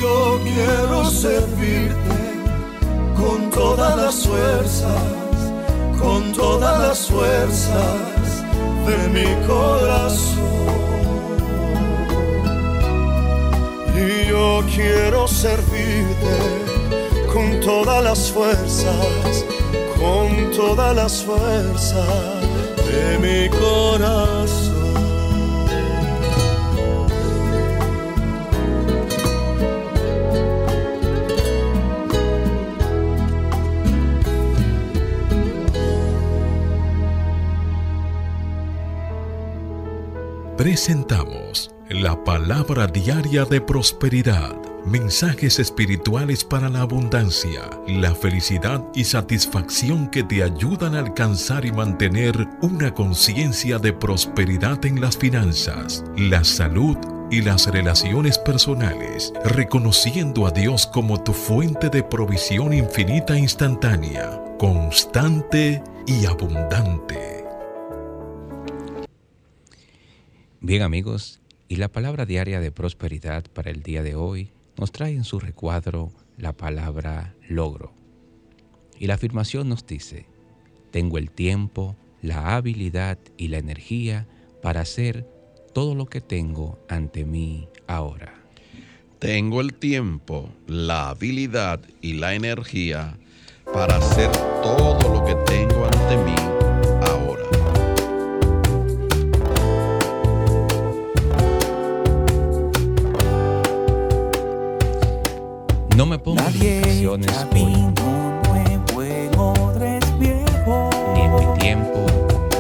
[0.01, 2.19] Yo quiero servirte
[3.17, 5.03] con todas las fuerzas,
[6.01, 8.45] con todas las fuerzas
[8.87, 10.37] de mi corazón.
[13.95, 16.37] Y yo quiero servirte
[17.33, 19.45] con todas las fuerzas,
[19.99, 22.36] con todas las fuerzas
[22.87, 24.47] de mi corazón.
[40.57, 50.09] Presentamos la palabra diaria de prosperidad, mensajes espirituales para la abundancia, la felicidad y satisfacción
[50.09, 56.45] que te ayudan a alcanzar y mantener una conciencia de prosperidad en las finanzas, la
[56.45, 56.97] salud
[57.33, 64.41] y las relaciones personales, reconociendo a Dios como tu fuente de provisión infinita e instantánea,
[64.57, 67.45] constante y abundante.
[70.61, 75.13] Bien amigos, y la palabra diaria de prosperidad para el día de hoy nos trae
[75.13, 77.95] en su recuadro la palabra logro.
[78.99, 80.27] Y la afirmación nos dice,
[80.91, 84.27] tengo el tiempo, la habilidad y la energía
[84.63, 85.27] para hacer
[85.73, 88.35] todo lo que tengo ante mí ahora.
[89.19, 93.19] Tengo el tiempo, la habilidad y la energía
[93.73, 94.31] para hacer
[94.63, 96.46] todo lo que tengo ante mí
[105.97, 107.73] No me pongo limitaciones hoy,
[111.15, 112.07] ni en mi tiempo,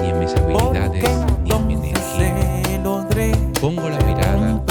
[0.00, 1.04] ni en mis habilidades,
[1.44, 2.62] ni en mi energía.
[3.60, 4.64] Pongo la mirada en un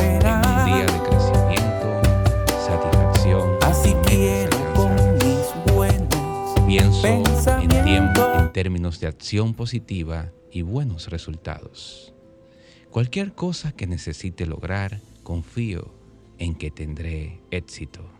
[0.66, 1.88] día de crecimiento,
[2.66, 7.06] satisfacción Así quiero con mis buenos Pienso
[7.60, 12.16] en tiempo en términos de acción positiva y buenos resultados.
[12.90, 15.94] Cualquier cosa que necesite lograr, confío
[16.40, 18.15] en que tendré éxito.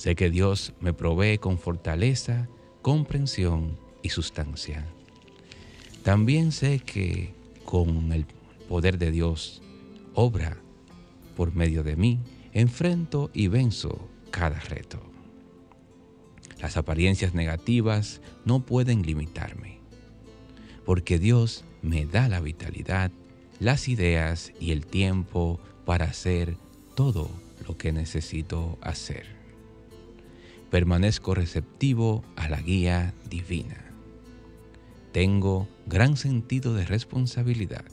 [0.00, 2.48] Sé que Dios me provee con fortaleza,
[2.80, 4.86] comprensión y sustancia.
[6.02, 7.34] También sé que
[7.66, 8.24] con el
[8.66, 9.60] poder de Dios
[10.14, 10.56] obra
[11.36, 12.18] por medio de mí,
[12.54, 15.02] enfrento y venzo cada reto.
[16.62, 19.80] Las apariencias negativas no pueden limitarme,
[20.86, 23.10] porque Dios me da la vitalidad,
[23.58, 26.56] las ideas y el tiempo para hacer
[26.94, 27.28] todo
[27.68, 29.39] lo que necesito hacer.
[30.70, 33.84] Permanezco receptivo a la guía divina.
[35.10, 37.84] Tengo gran sentido de responsabilidad.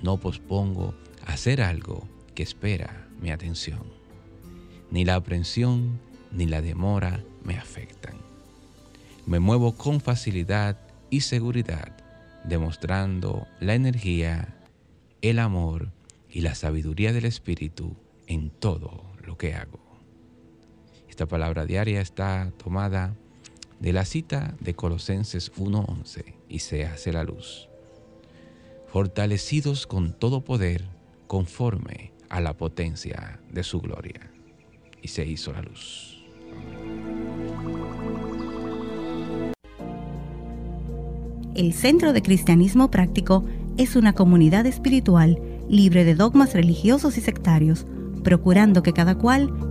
[0.00, 0.94] No pospongo
[1.26, 3.82] hacer algo que espera mi atención.
[4.92, 5.98] Ni la aprensión
[6.30, 8.14] ni la demora me afectan.
[9.26, 10.78] Me muevo con facilidad
[11.10, 11.96] y seguridad,
[12.44, 14.54] demostrando la energía,
[15.22, 15.90] el amor
[16.30, 17.96] y la sabiduría del Espíritu
[18.28, 19.89] en todo lo que hago.
[21.10, 23.16] Esta palabra diaria está tomada
[23.80, 27.68] de la cita de Colosenses 1.11 y se hace la luz.
[28.86, 30.84] Fortalecidos con todo poder
[31.26, 34.30] conforme a la potencia de su gloria.
[35.02, 36.22] Y se hizo la luz.
[41.56, 43.44] El Centro de Cristianismo Práctico
[43.76, 47.84] es una comunidad espiritual libre de dogmas religiosos y sectarios,
[48.22, 49.69] procurando que cada cual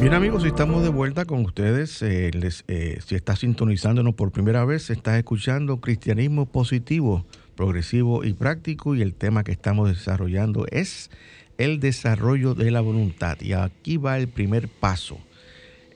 [0.00, 2.02] Bien amigos, estamos de vuelta con ustedes.
[2.02, 2.30] Eh,
[2.68, 7.26] eh, si estás sintonizándonos por primera vez, estás escuchando Cristianismo Positivo,
[7.56, 11.10] Progresivo y Práctico y el tema que estamos desarrollando es
[11.58, 13.40] el desarrollo de la voluntad.
[13.40, 15.18] Y aquí va el primer paso.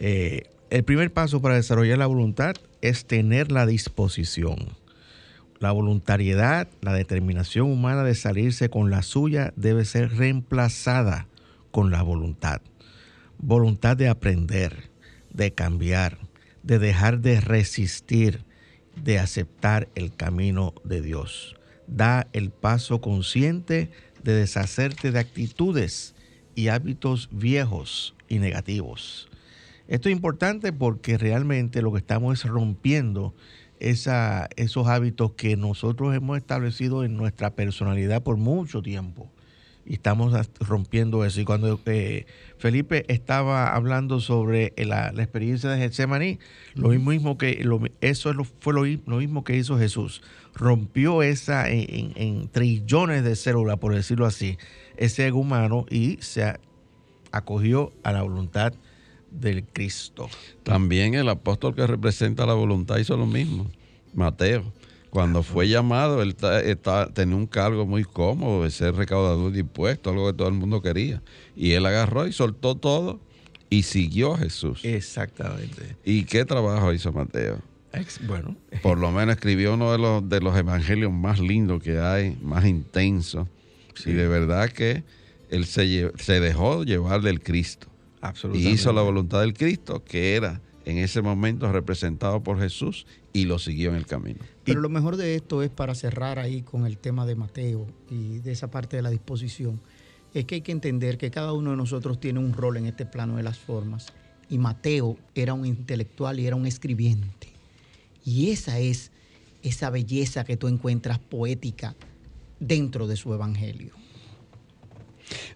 [0.01, 4.57] Eh, el primer paso para desarrollar la voluntad es tener la disposición.
[5.61, 11.29] La voluntariedad, la determinación humana de salirse con la suya debe ser reemplazada
[11.71, 12.63] con la voluntad
[13.43, 14.91] voluntad de aprender,
[15.31, 16.19] de cambiar,
[16.63, 18.45] de dejar de resistir
[18.97, 21.57] de aceptar el camino de Dios.
[21.87, 23.91] Da el paso consciente
[24.23, 26.15] de deshacerte de actitudes
[26.55, 29.29] y hábitos viejos y negativos.
[29.89, 33.35] Esto es importante porque realmente lo que estamos es rompiendo
[33.81, 39.29] esa, esos hábitos que nosotros hemos establecido en nuestra personalidad por mucho tiempo.
[39.85, 41.41] Y estamos rompiendo eso.
[41.41, 42.27] Y cuando eh,
[42.59, 46.39] Felipe estaba hablando sobre la, la experiencia de Getsemaní,
[46.75, 50.23] lo mismo que lo- eso es lo- fue lo, lo mismo que hizo Jesús.
[50.55, 54.57] Rompió esa en, en- en trillones de células, por decirlo así,
[54.97, 56.55] ese ego humano y se
[57.33, 58.73] acogió a la voluntad
[59.31, 60.29] del Cristo.
[60.63, 63.71] También el apóstol que representa la voluntad hizo lo mismo,
[64.15, 64.73] Mateo.
[65.13, 70.11] Cuando fue llamado, él ta- tenía un cargo muy cómodo de ser recaudador de impuestos,
[70.13, 71.23] algo que todo el mundo quería.
[71.55, 73.21] Y él agarró y soltó todo
[73.69, 74.81] y siguió a Jesús.
[74.85, 75.97] Exactamente.
[76.05, 77.59] ¿Y qué trabajo hizo Mateo?
[78.27, 82.39] Bueno, Por lo menos escribió uno de los, de los evangelios más lindos que hay,
[82.43, 83.47] más intensos.
[84.07, 85.05] Y de verdad que
[85.51, 87.87] él se, se dejó llevar del Cristo.
[88.23, 88.71] Y absolutamente.
[88.71, 93.59] hizo la voluntad del Cristo, que era en ese momento representado por Jesús, y lo
[93.59, 94.41] siguió en el camino.
[94.65, 98.39] Pero lo mejor de esto es para cerrar ahí con el tema de Mateo y
[98.39, 99.81] de esa parte de la disposición,
[100.35, 103.07] es que hay que entender que cada uno de nosotros tiene un rol en este
[103.07, 104.07] plano de las formas.
[104.49, 107.49] Y Mateo era un intelectual y era un escribiente.
[108.25, 109.11] Y esa es
[109.63, 111.95] esa belleza que tú encuentras poética
[112.61, 113.93] dentro de su evangelio.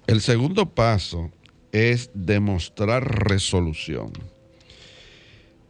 [0.07, 1.31] El segundo paso
[1.73, 4.13] es demostrar resolución.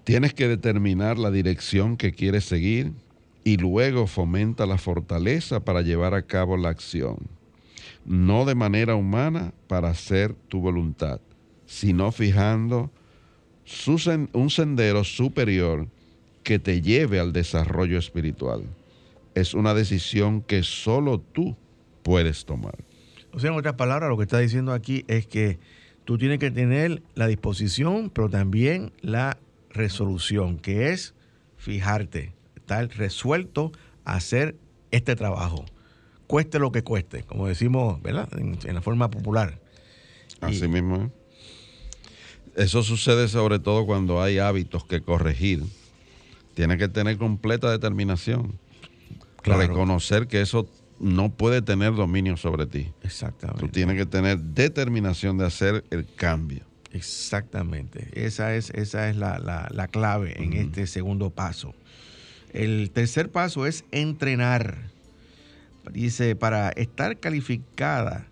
[0.07, 2.92] Tienes que determinar la dirección que quieres seguir
[3.42, 7.16] y luego fomenta la fortaleza para llevar a cabo la acción.
[8.04, 11.20] No de manera humana para hacer tu voluntad,
[11.66, 12.92] sino fijando
[14.32, 15.88] un sendero superior
[16.44, 18.62] que te lleve al desarrollo espiritual.
[19.34, 21.57] Es una decisión que solo tú
[22.04, 22.76] puedes tomar.
[23.32, 25.59] O sea, en otras palabras, lo que está diciendo aquí es que
[26.04, 29.36] tú tienes que tener la disposición, pero también la
[29.77, 31.14] resolución, que es
[31.57, 33.72] fijarte, estar resuelto
[34.05, 34.57] a hacer
[34.91, 35.64] este trabajo,
[36.27, 38.29] cueste lo que cueste, como decimos, ¿verdad?
[38.39, 39.61] En, en la forma popular.
[40.41, 41.11] Así Y- mismo es.
[42.64, 45.62] Eso sucede sobre todo cuando hay hábitos que corregir.
[46.55, 48.59] Tienes que tener completa determinación.
[49.43, 49.61] Claro.
[49.61, 50.66] Reconocer que eso
[50.99, 52.91] no puede tener dominio sobre ti.
[53.03, 53.61] Exactamente.
[53.61, 56.64] Tú tienes que tener determinación de hacer el cambio.
[56.93, 58.09] Exactamente.
[58.14, 61.74] Esa es, esa es la, la- la clave en este segundo paso.
[62.53, 64.76] El tercer paso es entrenar.
[65.93, 68.26] Dice, para estar calificada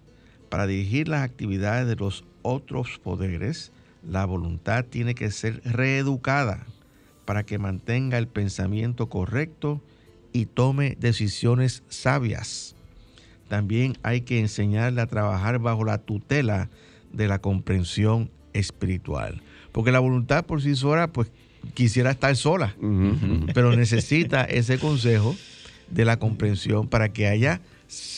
[0.49, 3.73] para dirigir las actividades de los otros poderes,
[4.09, 6.65] la voluntad tiene que ser reeducada
[7.25, 9.83] para que mantenga el pensamiento correcto
[10.33, 12.77] y tome decisiones sabias.
[13.49, 16.69] También hay que enseñarle a trabajar bajo la tutela
[17.13, 19.43] de la comprensión espiritual.
[19.73, 21.29] Porque la voluntad por sí sola, pues
[21.75, 22.75] quisiera estar sola,
[23.55, 25.37] pero necesita ese consejo
[25.91, 27.61] de la comprensión para que haya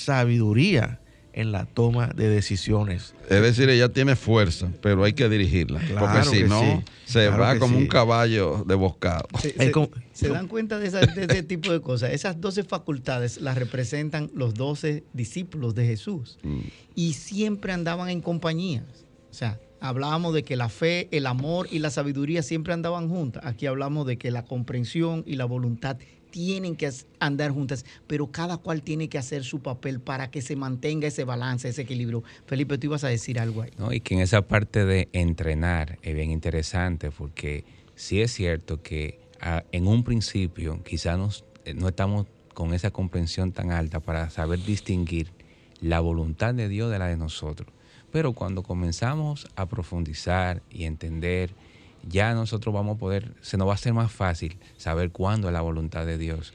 [0.07, 1.01] sabiduría
[1.33, 3.13] en la toma de decisiones.
[3.29, 5.81] Es decir, ella tiene fuerza, pero hay que dirigirla.
[5.81, 7.83] Claro porque si no, sí, se claro va como sí.
[7.83, 9.29] un caballo de boscado.
[9.41, 12.13] Se, Es se- como- se dan cuenta de, esa- de ese tipo de cosas.
[12.13, 16.39] Esas 12 facultades las representan los 12 discípulos de Jesús.
[16.95, 18.85] Y siempre andaban en compañías.
[19.31, 23.45] O sea, hablábamos de que la fe, el amor y la sabiduría siempre andaban juntas.
[23.45, 25.99] Aquí hablamos de que la comprensión y la voluntad
[26.31, 30.55] tienen que andar juntas, pero cada cual tiene que hacer su papel para que se
[30.55, 32.25] mantenga ese balance, ese equilibrio.
[32.47, 33.71] Felipe, tú ibas a decir algo ahí.
[33.79, 33.93] ¿no?
[33.93, 37.65] Y que en esa parte de entrenar es bien interesante porque
[37.95, 43.53] sí es cierto que ah, en un principio quizás eh, no estamos con esa comprensión
[43.53, 45.29] tan alta para saber distinguir
[45.81, 47.69] la voluntad de Dios de la de nosotros.
[48.17, 51.51] Pero cuando comenzamos a profundizar y entender,
[52.09, 55.53] ya nosotros vamos a poder, se nos va a hacer más fácil saber cuándo es
[55.53, 56.55] la voluntad de Dios.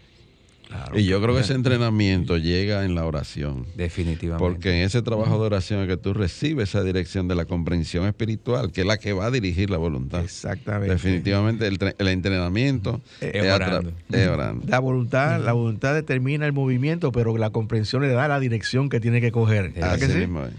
[0.95, 3.67] Y yo creo que ese entrenamiento llega en la oración.
[3.75, 4.43] Definitivamente.
[4.43, 8.07] Porque en ese trabajo de oración es que tú recibes esa dirección de la comprensión
[8.07, 10.23] espiritual, que es la que va a dirigir la voluntad.
[10.23, 10.91] Exactamente.
[10.95, 13.91] Definitivamente el, tre- el entrenamiento Es orando.
[14.11, 14.65] es orando.
[14.67, 18.99] La voluntad, la voluntad determina el movimiento, pero la comprensión le da la dirección que
[18.99, 19.73] tiene que coger.
[19.73, 20.17] ¿Verdad Así que sí?
[20.17, 20.53] mismo es.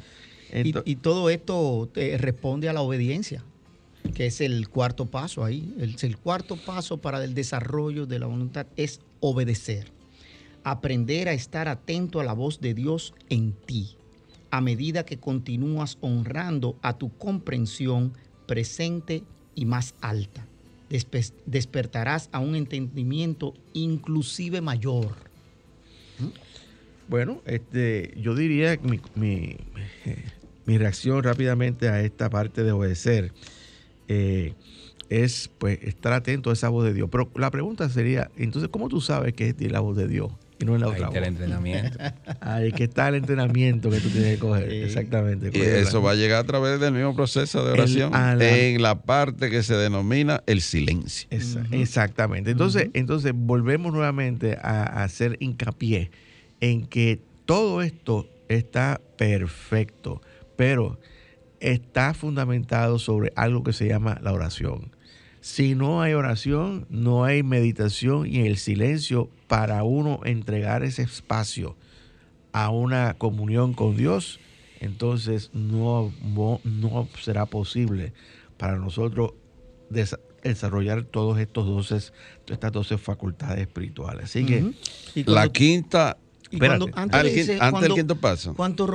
[0.84, 3.44] Y, todo esto eh, responde a la obediencia,
[4.14, 5.74] que es el cuarto paso ahí.
[5.78, 9.90] El, el cuarto paso para el desarrollo de la voluntad es obedecer.
[10.64, 13.96] Aprender a estar atento a la voz de Dios en ti,
[14.50, 18.12] a medida que continúas honrando a tu comprensión
[18.46, 19.24] presente
[19.54, 20.46] y más alta.
[20.90, 25.14] despe- despertarás a un entendimiento inclusive mayor.
[27.08, 29.56] Bueno, este, yo diría que mi, mi-
[30.66, 33.32] mi reacción rápidamente a esta parte de obedecer
[34.08, 34.54] eh,
[35.08, 37.08] es pues estar atento a esa voz de Dios.
[37.10, 40.64] Pero la pregunta sería, entonces, ¿cómo tú sabes que es la voz de Dios y
[40.64, 41.28] no es la Ahí otra está el voz?
[41.28, 41.98] entrenamiento.
[42.40, 44.70] Ahí que está el entrenamiento que tú tienes que coger.
[44.70, 44.76] Sí.
[44.76, 45.50] Exactamente.
[45.52, 48.80] Y eso va a llegar a través del mismo proceso de El- oración la- en
[48.80, 51.26] la parte que se denomina el silencio.
[51.30, 52.50] Esa- Exactamente.
[52.52, 56.10] Entonces, entonces volvemos nuevamente a, a hacer hincapié
[56.60, 60.22] en que todo esto está perfecto,
[60.62, 60.96] pero
[61.58, 64.94] está fundamentado sobre algo que se llama la oración.
[65.40, 71.74] Si no hay oración, no hay meditación y el silencio para uno entregar ese espacio
[72.52, 74.38] a una comunión con Dios,
[74.78, 78.12] entonces no, no, no será posible
[78.56, 79.32] para nosotros
[79.90, 82.12] desa- desarrollar todos estos 12,
[82.52, 84.26] estas 12 facultades espirituales.
[84.26, 84.60] Así que,
[85.26, 86.18] La quinta,
[86.52, 88.54] y cuando- antes, al antes del cuando- quinto paso.
[88.54, 88.86] Cuando.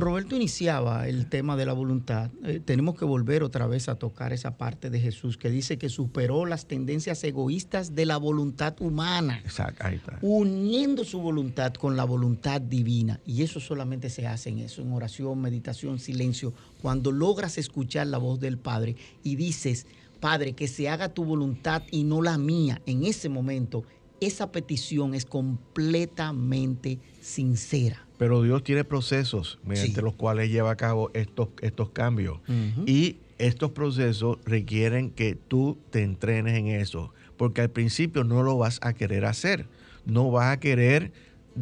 [0.00, 4.32] Roberto iniciaba el tema de la voluntad, eh, tenemos que volver otra vez a tocar
[4.32, 9.40] esa parte de Jesús que dice que superó las tendencias egoístas de la voluntad humana,
[9.44, 10.18] exacto, ahí está.
[10.22, 13.20] uniendo su voluntad con la voluntad divina.
[13.26, 18.18] Y eso solamente se hace en eso, en oración, meditación, silencio, cuando logras escuchar la
[18.18, 19.86] voz del Padre y dices,
[20.20, 22.82] Padre, que se haga tu voluntad y no la mía.
[22.86, 23.84] En ese momento,
[24.20, 28.06] esa petición es completamente sincera.
[28.18, 30.02] Pero Dios tiene procesos mediante Sí.
[30.04, 32.38] los cuales lleva a cabo estos, estos cambios.
[32.86, 38.58] Y estos procesos requieren que tú te entrenes en eso, porque al principio no lo
[38.58, 39.66] vas a querer hacer,
[40.04, 41.12] no vas a querer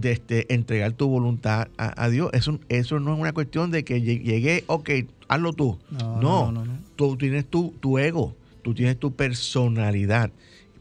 [0.03, 2.31] este, entregar tu voluntad a, a Dios.
[2.33, 4.91] Eso, eso no es una cuestión de que lle- llegué, ok,
[5.29, 5.79] hazlo tú.
[5.91, 6.79] No, No, no, no, no.
[6.97, 10.33] tú tienes tu, tu ego, tú tienes tu personalidad.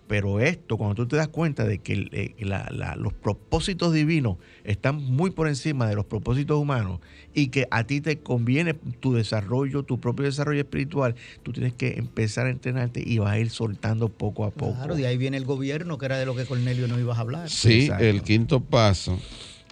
[0.07, 4.37] Pero esto, cuando tú te das cuenta de que eh, la- la- los propósitos divinos
[4.63, 7.01] están muy por encima de los propósitos humanos
[7.33, 11.95] y que a ti te conviene tu desarrollo, tu propio desarrollo espiritual, tú tienes que
[11.97, 14.75] empezar a entrenarte y vas a ir soltando poco a poco.
[14.75, 17.21] Claro, de ahí viene el gobierno, que era de lo que Cornelio no ibas a
[17.21, 17.49] hablar.
[17.49, 18.05] Sí, Exacto.
[18.05, 19.19] el quinto paso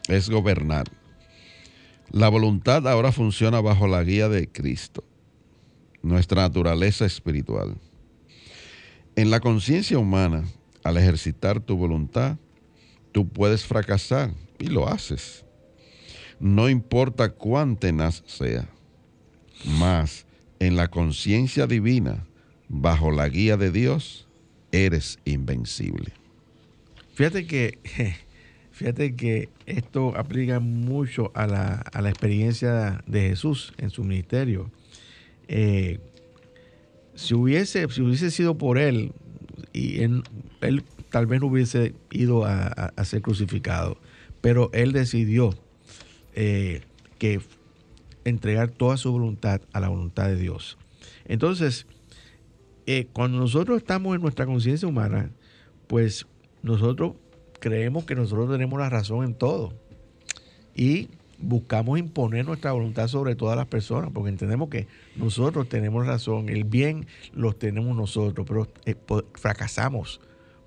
[0.09, 0.85] es gobernar.
[2.11, 5.03] La voluntad ahora funciona bajo la guía de Cristo,
[6.01, 7.75] nuestra naturaleza espiritual.
[9.17, 10.43] En la conciencia humana,
[10.83, 12.37] al ejercitar tu voluntad,
[13.13, 15.45] tú puedes fracasar y lo haces.
[16.39, 18.67] No importa cuán tenaz sea.
[19.79, 20.25] Mas
[20.59, 22.25] en la conciencia divina,
[22.67, 24.27] bajo la guía de Dios,
[24.73, 26.11] eres invencible.
[27.13, 27.79] Fíjate que,
[28.73, 34.69] fíjate que esto aplica mucho a la, a la experiencia de Jesús en su ministerio.
[35.47, 35.99] Eh,
[37.15, 39.11] si, hubiese, si hubiese sido por él,
[39.73, 40.23] y él,
[41.09, 43.97] tal vez no hubiese ido a ser crucificado,
[44.41, 45.53] pero él decidió
[46.37, 46.81] eh,
[47.17, 47.39] que
[48.25, 50.77] entregar toda su voluntad a la voluntad de Dios.
[51.23, 51.87] Entonces,
[52.85, 55.31] eh, cuando nosotros estamos en nuestra conciencia humana,
[55.87, 56.27] pues
[56.61, 57.13] nosotros
[57.61, 59.73] creemos que nosotros tenemos la razón en todo
[60.75, 61.07] y
[61.45, 66.63] buscamos imponer nuestra voluntad sobre todas las personas porque entendemos que nosotros tenemos razón, el
[66.63, 68.95] bien los tenemos nosotros, pero eh,
[69.33, 70.21] fracasamos.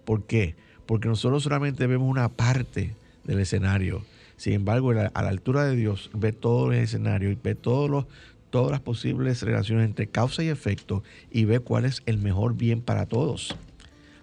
[0.05, 0.55] ¿Por qué?
[0.87, 4.05] Porque nosotros solamente vemos una parte del escenario.
[4.37, 8.07] Sin embargo, a la altura de Dios ve todo el escenario y ve todos los,
[8.51, 12.81] todas las posibles relaciones entre causa y efecto y ve cuál es el mejor bien
[12.81, 13.57] para todos.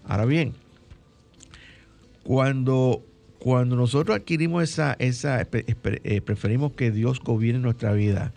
[0.04, 0.54] Ahora bien,
[2.22, 3.04] cuando,
[3.46, 8.32] cuando nosotros adquirimos esa, esa eh, preferimos que Dios gobierne nuestra vida,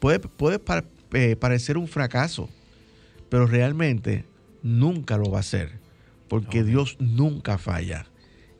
[0.00, 0.60] puede, puede
[1.12, 2.48] eh, parecer un fracaso,
[3.28, 4.24] pero realmente
[4.64, 5.74] nunca lo va a ser,
[6.26, 8.06] porque Dios nunca falla.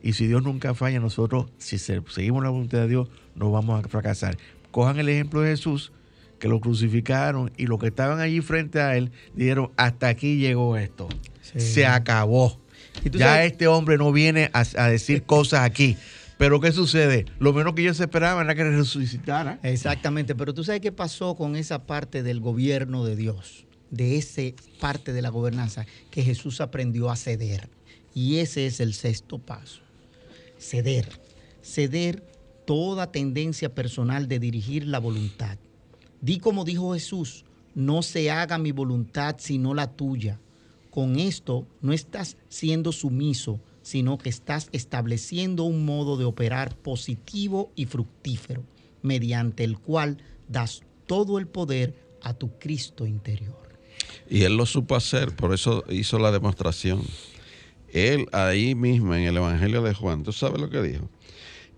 [0.01, 3.83] Y si Dios nunca falla, nosotros, si se- seguimos la voluntad de Dios, no vamos
[3.83, 4.37] a fracasar.
[4.71, 5.91] Cojan el ejemplo de Jesús,
[6.39, 10.77] que lo crucificaron y los que estaban allí frente a él dijeron, hasta aquí llegó
[10.77, 11.09] esto.
[11.41, 11.59] Sí.
[11.59, 12.57] Se acabó.
[13.11, 15.97] Ya sabes- este hombre no viene a, a decir cosas aquí.
[16.37, 17.25] Pero ¿qué sucede?
[17.39, 19.59] Lo menos que ellos esperaban era que resucitara.
[19.61, 24.41] Exactamente, pero tú sabes qué pasó con esa parte del gobierno de Dios, de esa
[24.79, 27.69] parte de la gobernanza, que Jesús aprendió a ceder.
[28.13, 29.81] Y ese es el sexto paso,
[30.57, 31.09] ceder.
[31.61, 32.23] Ceder
[32.65, 35.57] toda tendencia personal de dirigir la voluntad.
[36.21, 37.43] Di como dijo Jesús,
[37.75, 40.39] no se haga mi voluntad sino la tuya.
[40.89, 47.71] Con esto no estás siendo sumiso, sino que estás estableciendo un modo de operar positivo
[47.75, 48.63] y fructífero,
[49.01, 50.17] mediante el cual
[50.47, 53.69] das todo el poder a tu Cristo interior.
[54.29, 57.01] Y él lo supo hacer, por eso hizo la demostración.
[57.91, 61.09] Él ahí mismo en el Evangelio de Juan, ¿tú sabes lo que dijo?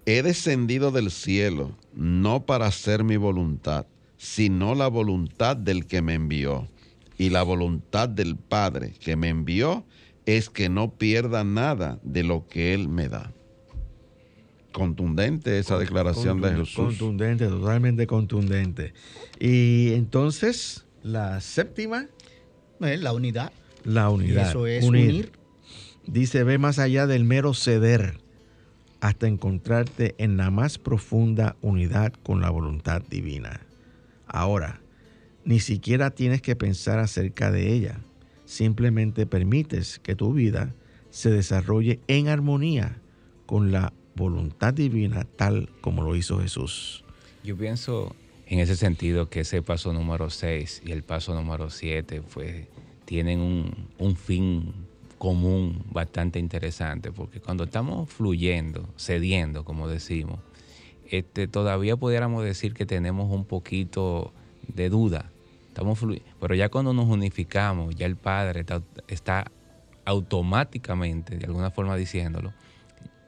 [0.06, 3.86] He descendido del cielo no para hacer mi voluntad,
[4.18, 6.68] sino la voluntad del que me envió.
[7.22, 9.86] Y la voluntad del Padre que me envió
[10.26, 13.32] es que no pierda nada de lo que Él me da.
[14.72, 16.74] Contundente esa declaración de Jesús.
[16.98, 18.96] Contundente, totalmente contundente.
[19.40, 22.08] Y entonces, la séptima,
[22.80, 23.52] Eh, La unidad.
[23.84, 24.50] la unidad.
[24.50, 25.32] Eso es unir.
[26.08, 28.18] Dice, ve más allá del mero ceder
[29.00, 33.62] hasta encontrarte en la más profunda unidad con la voluntad divina.
[34.26, 34.82] Ahora,
[35.46, 38.00] ni siquiera tienes que pensar acerca de ella.
[38.46, 40.74] Simplemente permites que tu vida
[41.10, 43.02] se desarrolle en armonía
[43.46, 47.04] con la voluntad divina tal como lo hizo Jesús.
[47.44, 48.16] Yo pienso
[48.46, 52.68] en ese sentido que ese paso número 6 y el paso número 7 pues
[53.06, 54.74] tienen un, un fin
[55.18, 60.40] común bastante interesante porque cuando estamos fluyendo, cediendo como decimos,
[61.10, 64.34] este, todavía pudiéramos decir que tenemos un poquito
[64.68, 65.31] de duda,
[65.72, 66.00] estamos
[66.40, 69.46] pero ya cuando nos unificamos, ya el Padre está, está
[70.06, 72.54] automáticamente, de alguna forma diciéndolo,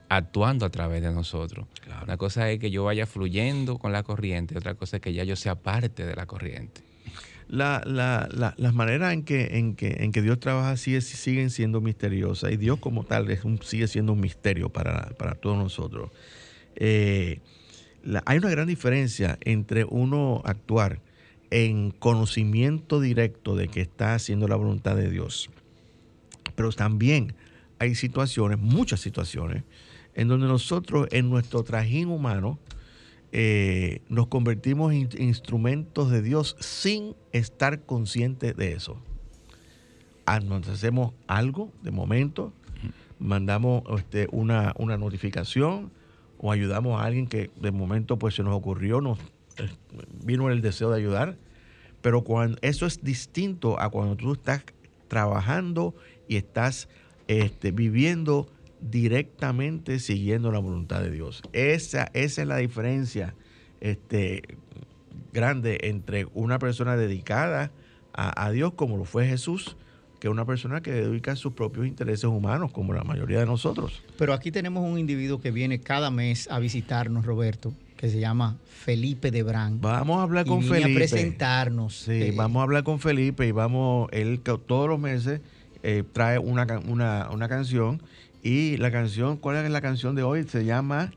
[0.08, 1.66] actuando a través de nosotros.
[2.02, 5.24] Una cosa es que yo vaya fluyendo con la corriente, otra cosa es que ya
[5.24, 6.82] yo sea parte de la corriente.
[7.48, 11.50] La- la- la- las maneras en que, en, que, en que Dios trabaja es- siguen
[11.50, 15.56] siendo misteriosas y Dios como tal es un- sigue siendo un misterio para, para todos
[15.56, 16.10] nosotros.
[16.76, 17.40] Eh,
[18.26, 21.00] hay una gran diferencia entre uno actuar
[21.54, 25.50] en conocimiento directo de que está haciendo la voluntad de Dios,
[26.56, 27.36] pero también
[27.78, 29.62] hay situaciones, muchas situaciones,
[30.16, 32.58] en donde nosotros en nuestro trajín humano
[33.30, 38.96] eh, nos convertimos en instrumentos de Dios sin estar conscientes de eso.
[40.26, 42.52] Ah, Nos hacemos algo de momento,
[43.20, 45.92] mandamos este, una, una notificación
[46.38, 49.20] o ayudamos a alguien que de momento pues se nos ocurrió, nos
[49.56, 49.68] eh,
[50.24, 51.36] vino el deseo de ayudar,
[52.04, 54.62] pero cuando eso es distinto a cuando tú estás
[55.08, 55.94] trabajando
[56.28, 56.86] y estás
[57.28, 58.46] este, viviendo
[58.82, 61.40] directamente siguiendo la voluntad de Dios.
[61.54, 63.34] Esa, esa es la diferencia
[63.80, 64.42] este,
[65.32, 67.72] grande entre una persona dedicada
[68.12, 69.78] a, a Dios, como lo fue Jesús,
[70.20, 74.02] que una persona que dedica sus propios intereses humanos, como la mayoría de nosotros.
[74.18, 78.56] Pero aquí tenemos un individuo que viene cada mes a visitarnos, Roberto, que se llama
[78.66, 79.80] Felipe de Brán.
[79.80, 80.92] Vamos a hablar y con viene Felipe.
[80.92, 81.96] a presentarnos.
[81.96, 85.40] Sí, eh, vamos a hablar con Felipe y vamos, él todos los meses
[85.82, 88.02] eh, trae una, una, una canción
[88.42, 90.44] y la canción, ¿cuál es la canción de hoy?
[90.44, 91.12] Se llama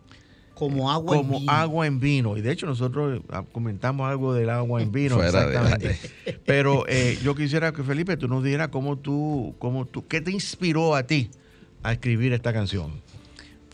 [0.57, 1.51] como agua en como vino.
[1.51, 2.37] agua en vino.
[2.37, 5.15] Y de hecho nosotros ah, comentamos algo del agua en vino.
[5.15, 6.39] Fuera de exactamente.
[6.45, 10.31] Pero eh, yo quisiera que Felipe tú nos dijeras cómo tú, cómo tú, qué te
[10.31, 11.29] inspiró a ti
[11.83, 13.01] a escribir esta canción.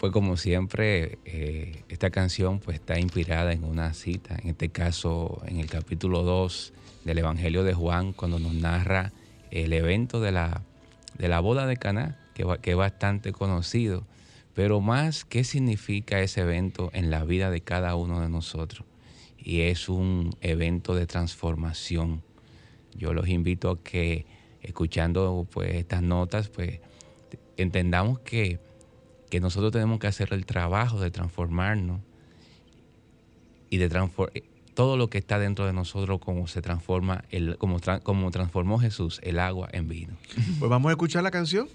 [0.03, 5.41] Fue como siempre, eh, esta canción pues está inspirada en una cita, en este caso
[5.45, 6.73] en el capítulo 2
[7.05, 9.13] del Evangelio de Juan, cuando nos narra
[9.49, 10.61] el evento de la,
[11.17, 14.03] de la boda de Caná, que, que es bastante conocido,
[14.53, 18.85] pero más qué significa ese evento en la vida de cada uno de nosotros.
[19.37, 22.23] Y es un evento de transformación.
[22.93, 24.25] Yo los invito a que
[24.61, 26.81] escuchando pues estas notas, pues
[27.55, 28.59] entendamos que,
[29.33, 32.01] que nosotros tenemos que hacer el trabajo de transformarnos
[33.71, 34.43] y de transformar
[34.75, 39.19] todo lo que está dentro de nosotros como se transforma el como, como transformó Jesús
[39.23, 40.13] el agua en vino.
[40.59, 41.67] Pues vamos a escuchar la canción.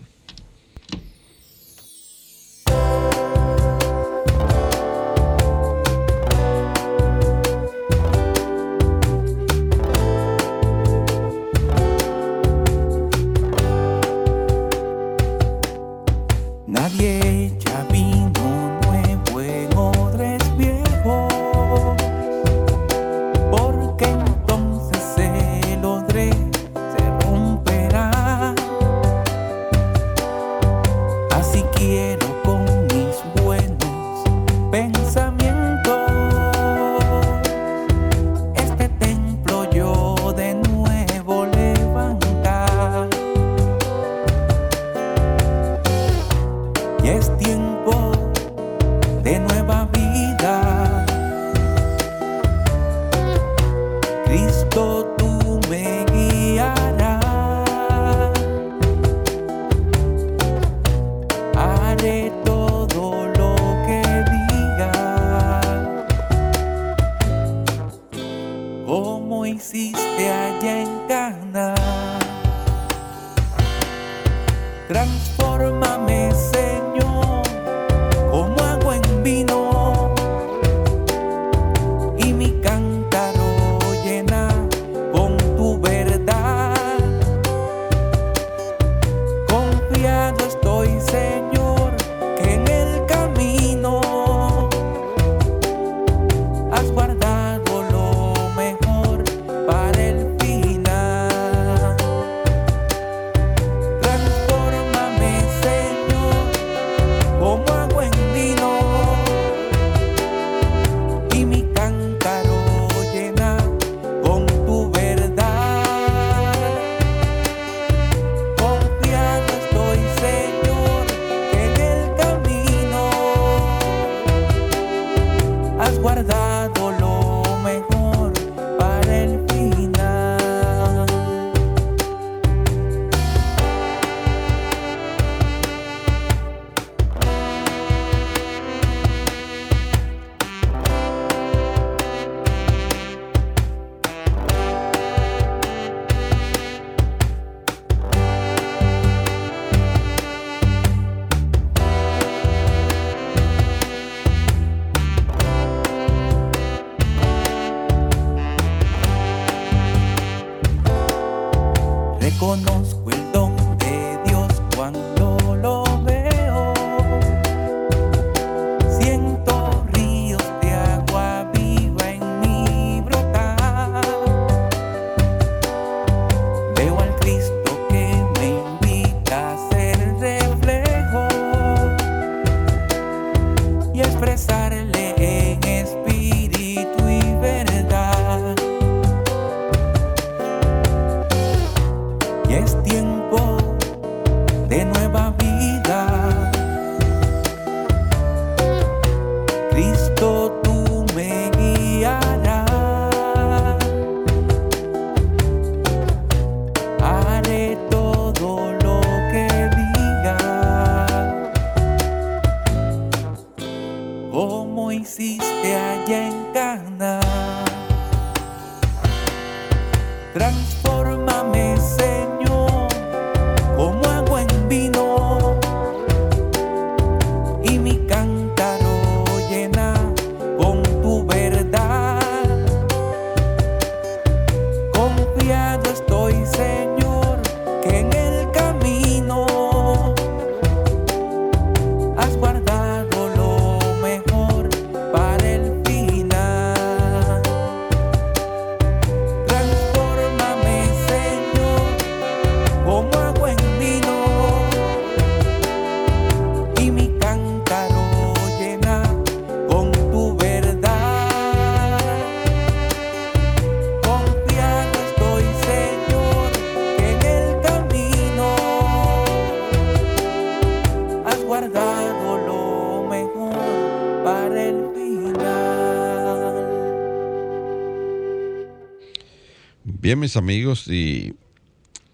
[280.09, 281.35] Bien, mis amigos, y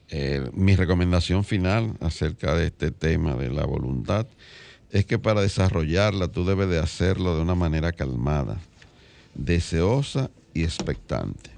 [0.09, 4.27] eh, mi recomendación final acerca de este tema de la voluntad
[4.91, 8.59] es que para desarrollarla tú debes de hacerlo de una manera calmada,
[9.37, 11.51] deseosa y expectante.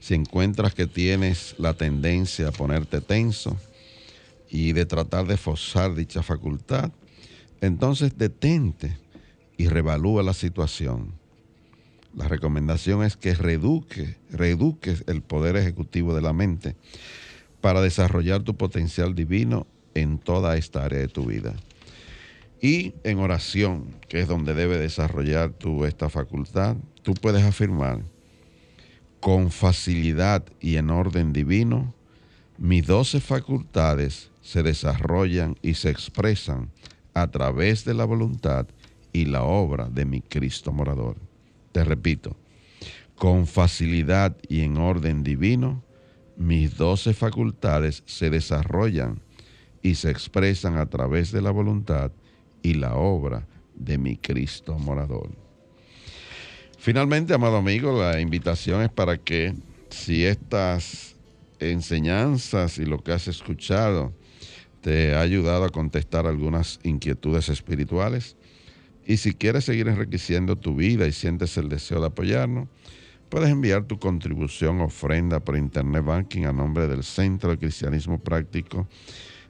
[0.00, 3.58] Si encuentras que tienes la tendencia a ponerte tenso
[4.48, 6.92] y de tratar de forzar dicha facultad,
[7.60, 8.96] entonces detente
[9.58, 11.21] y revalúa la situación.
[12.14, 16.76] La recomendación es que reduque, reduques el poder ejecutivo de la mente
[17.60, 21.54] para desarrollar tu potencial divino en toda esta área de tu vida.
[22.60, 28.02] Y en oración, que es donde debe desarrollar tu esta facultad, tú puedes afirmar
[29.20, 31.94] con facilidad y en orden divino,
[32.58, 36.70] mis doce facultades se desarrollan y se expresan
[37.14, 38.66] a través de la voluntad
[39.12, 41.31] y la obra de mi Cristo morador.
[41.72, 42.36] Te repito,
[43.16, 45.82] con facilidad y en orden divino,
[46.36, 49.20] mis doce facultades se desarrollan
[49.82, 52.12] y se expresan a través de la voluntad
[52.62, 55.30] y la obra de mi Cristo morador.
[56.78, 59.54] Finalmente, amado amigo, la invitación es para que
[59.90, 61.16] si estas
[61.60, 64.12] enseñanzas y lo que has escuchado
[64.80, 68.36] te ha ayudado a contestar algunas inquietudes espirituales,
[69.06, 72.68] y si quieres seguir enriqueciendo tu vida y sientes el deseo de apoyarnos,
[73.28, 78.86] puedes enviar tu contribución ofrenda por Internet Banking a nombre del Centro de Cristianismo Práctico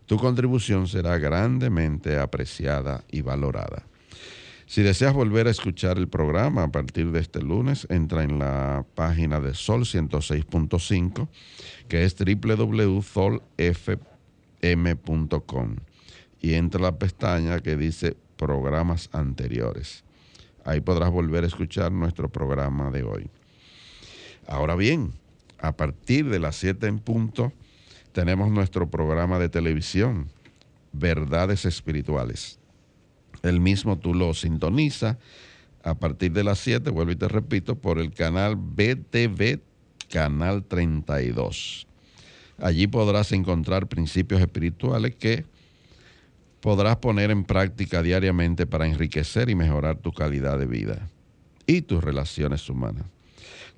[0.06, 3.84] Tu contribución será grandemente apreciada y valorada.
[4.66, 8.86] Si deseas volver a escuchar el programa a partir de este lunes, entra en la
[8.96, 11.28] página de Sol 106.5,
[11.90, 12.16] que es
[14.62, 15.76] www.solfm.com,
[16.40, 20.04] y entra la pestaña que dice programas anteriores.
[20.64, 23.30] Ahí podrás volver a escuchar nuestro programa de hoy.
[24.48, 25.14] Ahora bien,
[25.60, 27.52] a partir de las 7 en punto,
[28.12, 30.30] tenemos nuestro programa de televisión,
[30.92, 32.60] Verdades Espirituales.
[33.44, 35.18] El mismo tú lo sintoniza
[35.84, 39.62] a partir de las 7, vuelvo y te repito, por el canal BTV,
[40.10, 41.88] canal 32.
[42.62, 45.46] Allí podrás encontrar principios espirituales que
[46.62, 51.10] podrás poner en práctica diariamente para enriquecer y mejorar tu calidad de vida
[51.66, 53.06] y tus relaciones humanas.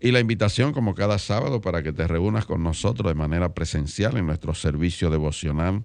[0.00, 4.16] Y la invitación, como cada sábado, para que te reúnas con nosotros de manera presencial
[4.16, 5.84] en nuestro servicio devocional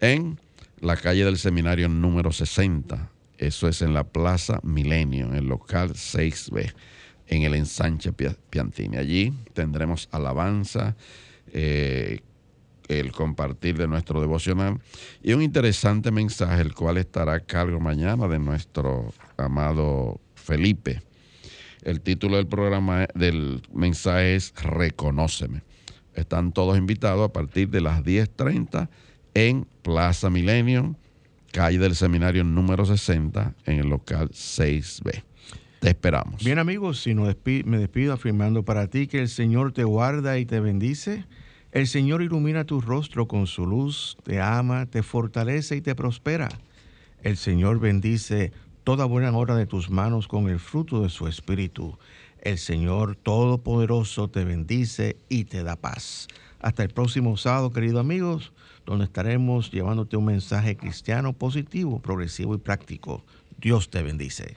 [0.00, 0.38] en
[0.80, 5.94] la calle del seminario número 60, eso es en la Plaza Milenio, en el local
[5.94, 6.72] 6B,
[7.26, 8.98] en el ensanche Piantini.
[8.98, 10.96] Allí tendremos alabanza,
[11.52, 12.20] eh,
[12.88, 14.80] el compartir de nuestro devocional
[15.22, 21.02] y un interesante mensaje, el cual estará a cargo mañana de nuestro amado Felipe.
[21.82, 25.62] El título del programa, del mensaje es Reconóceme.
[26.14, 28.88] Están todos invitados a partir de las 10.30
[29.34, 30.96] en Plaza Milenio
[31.52, 35.22] calle del Seminario número 60, en el local 6B.
[35.80, 36.42] Te esperamos.
[36.42, 40.46] Bien amigos, si no me despido afirmando para ti que el Señor te guarda y
[40.46, 41.24] te bendice.
[41.72, 46.50] El Señor ilumina tu rostro con su luz, te ama, te fortalece y te prospera.
[47.22, 48.52] El Señor bendice
[48.84, 51.96] toda buena obra de tus manos con el fruto de su espíritu.
[52.42, 56.28] El Señor Todopoderoso te bendice y te da paz.
[56.60, 58.52] Hasta el próximo sábado, queridos amigos
[58.84, 63.24] donde estaremos llevándote un mensaje cristiano positivo, progresivo y práctico.
[63.58, 64.56] Dios te bendice.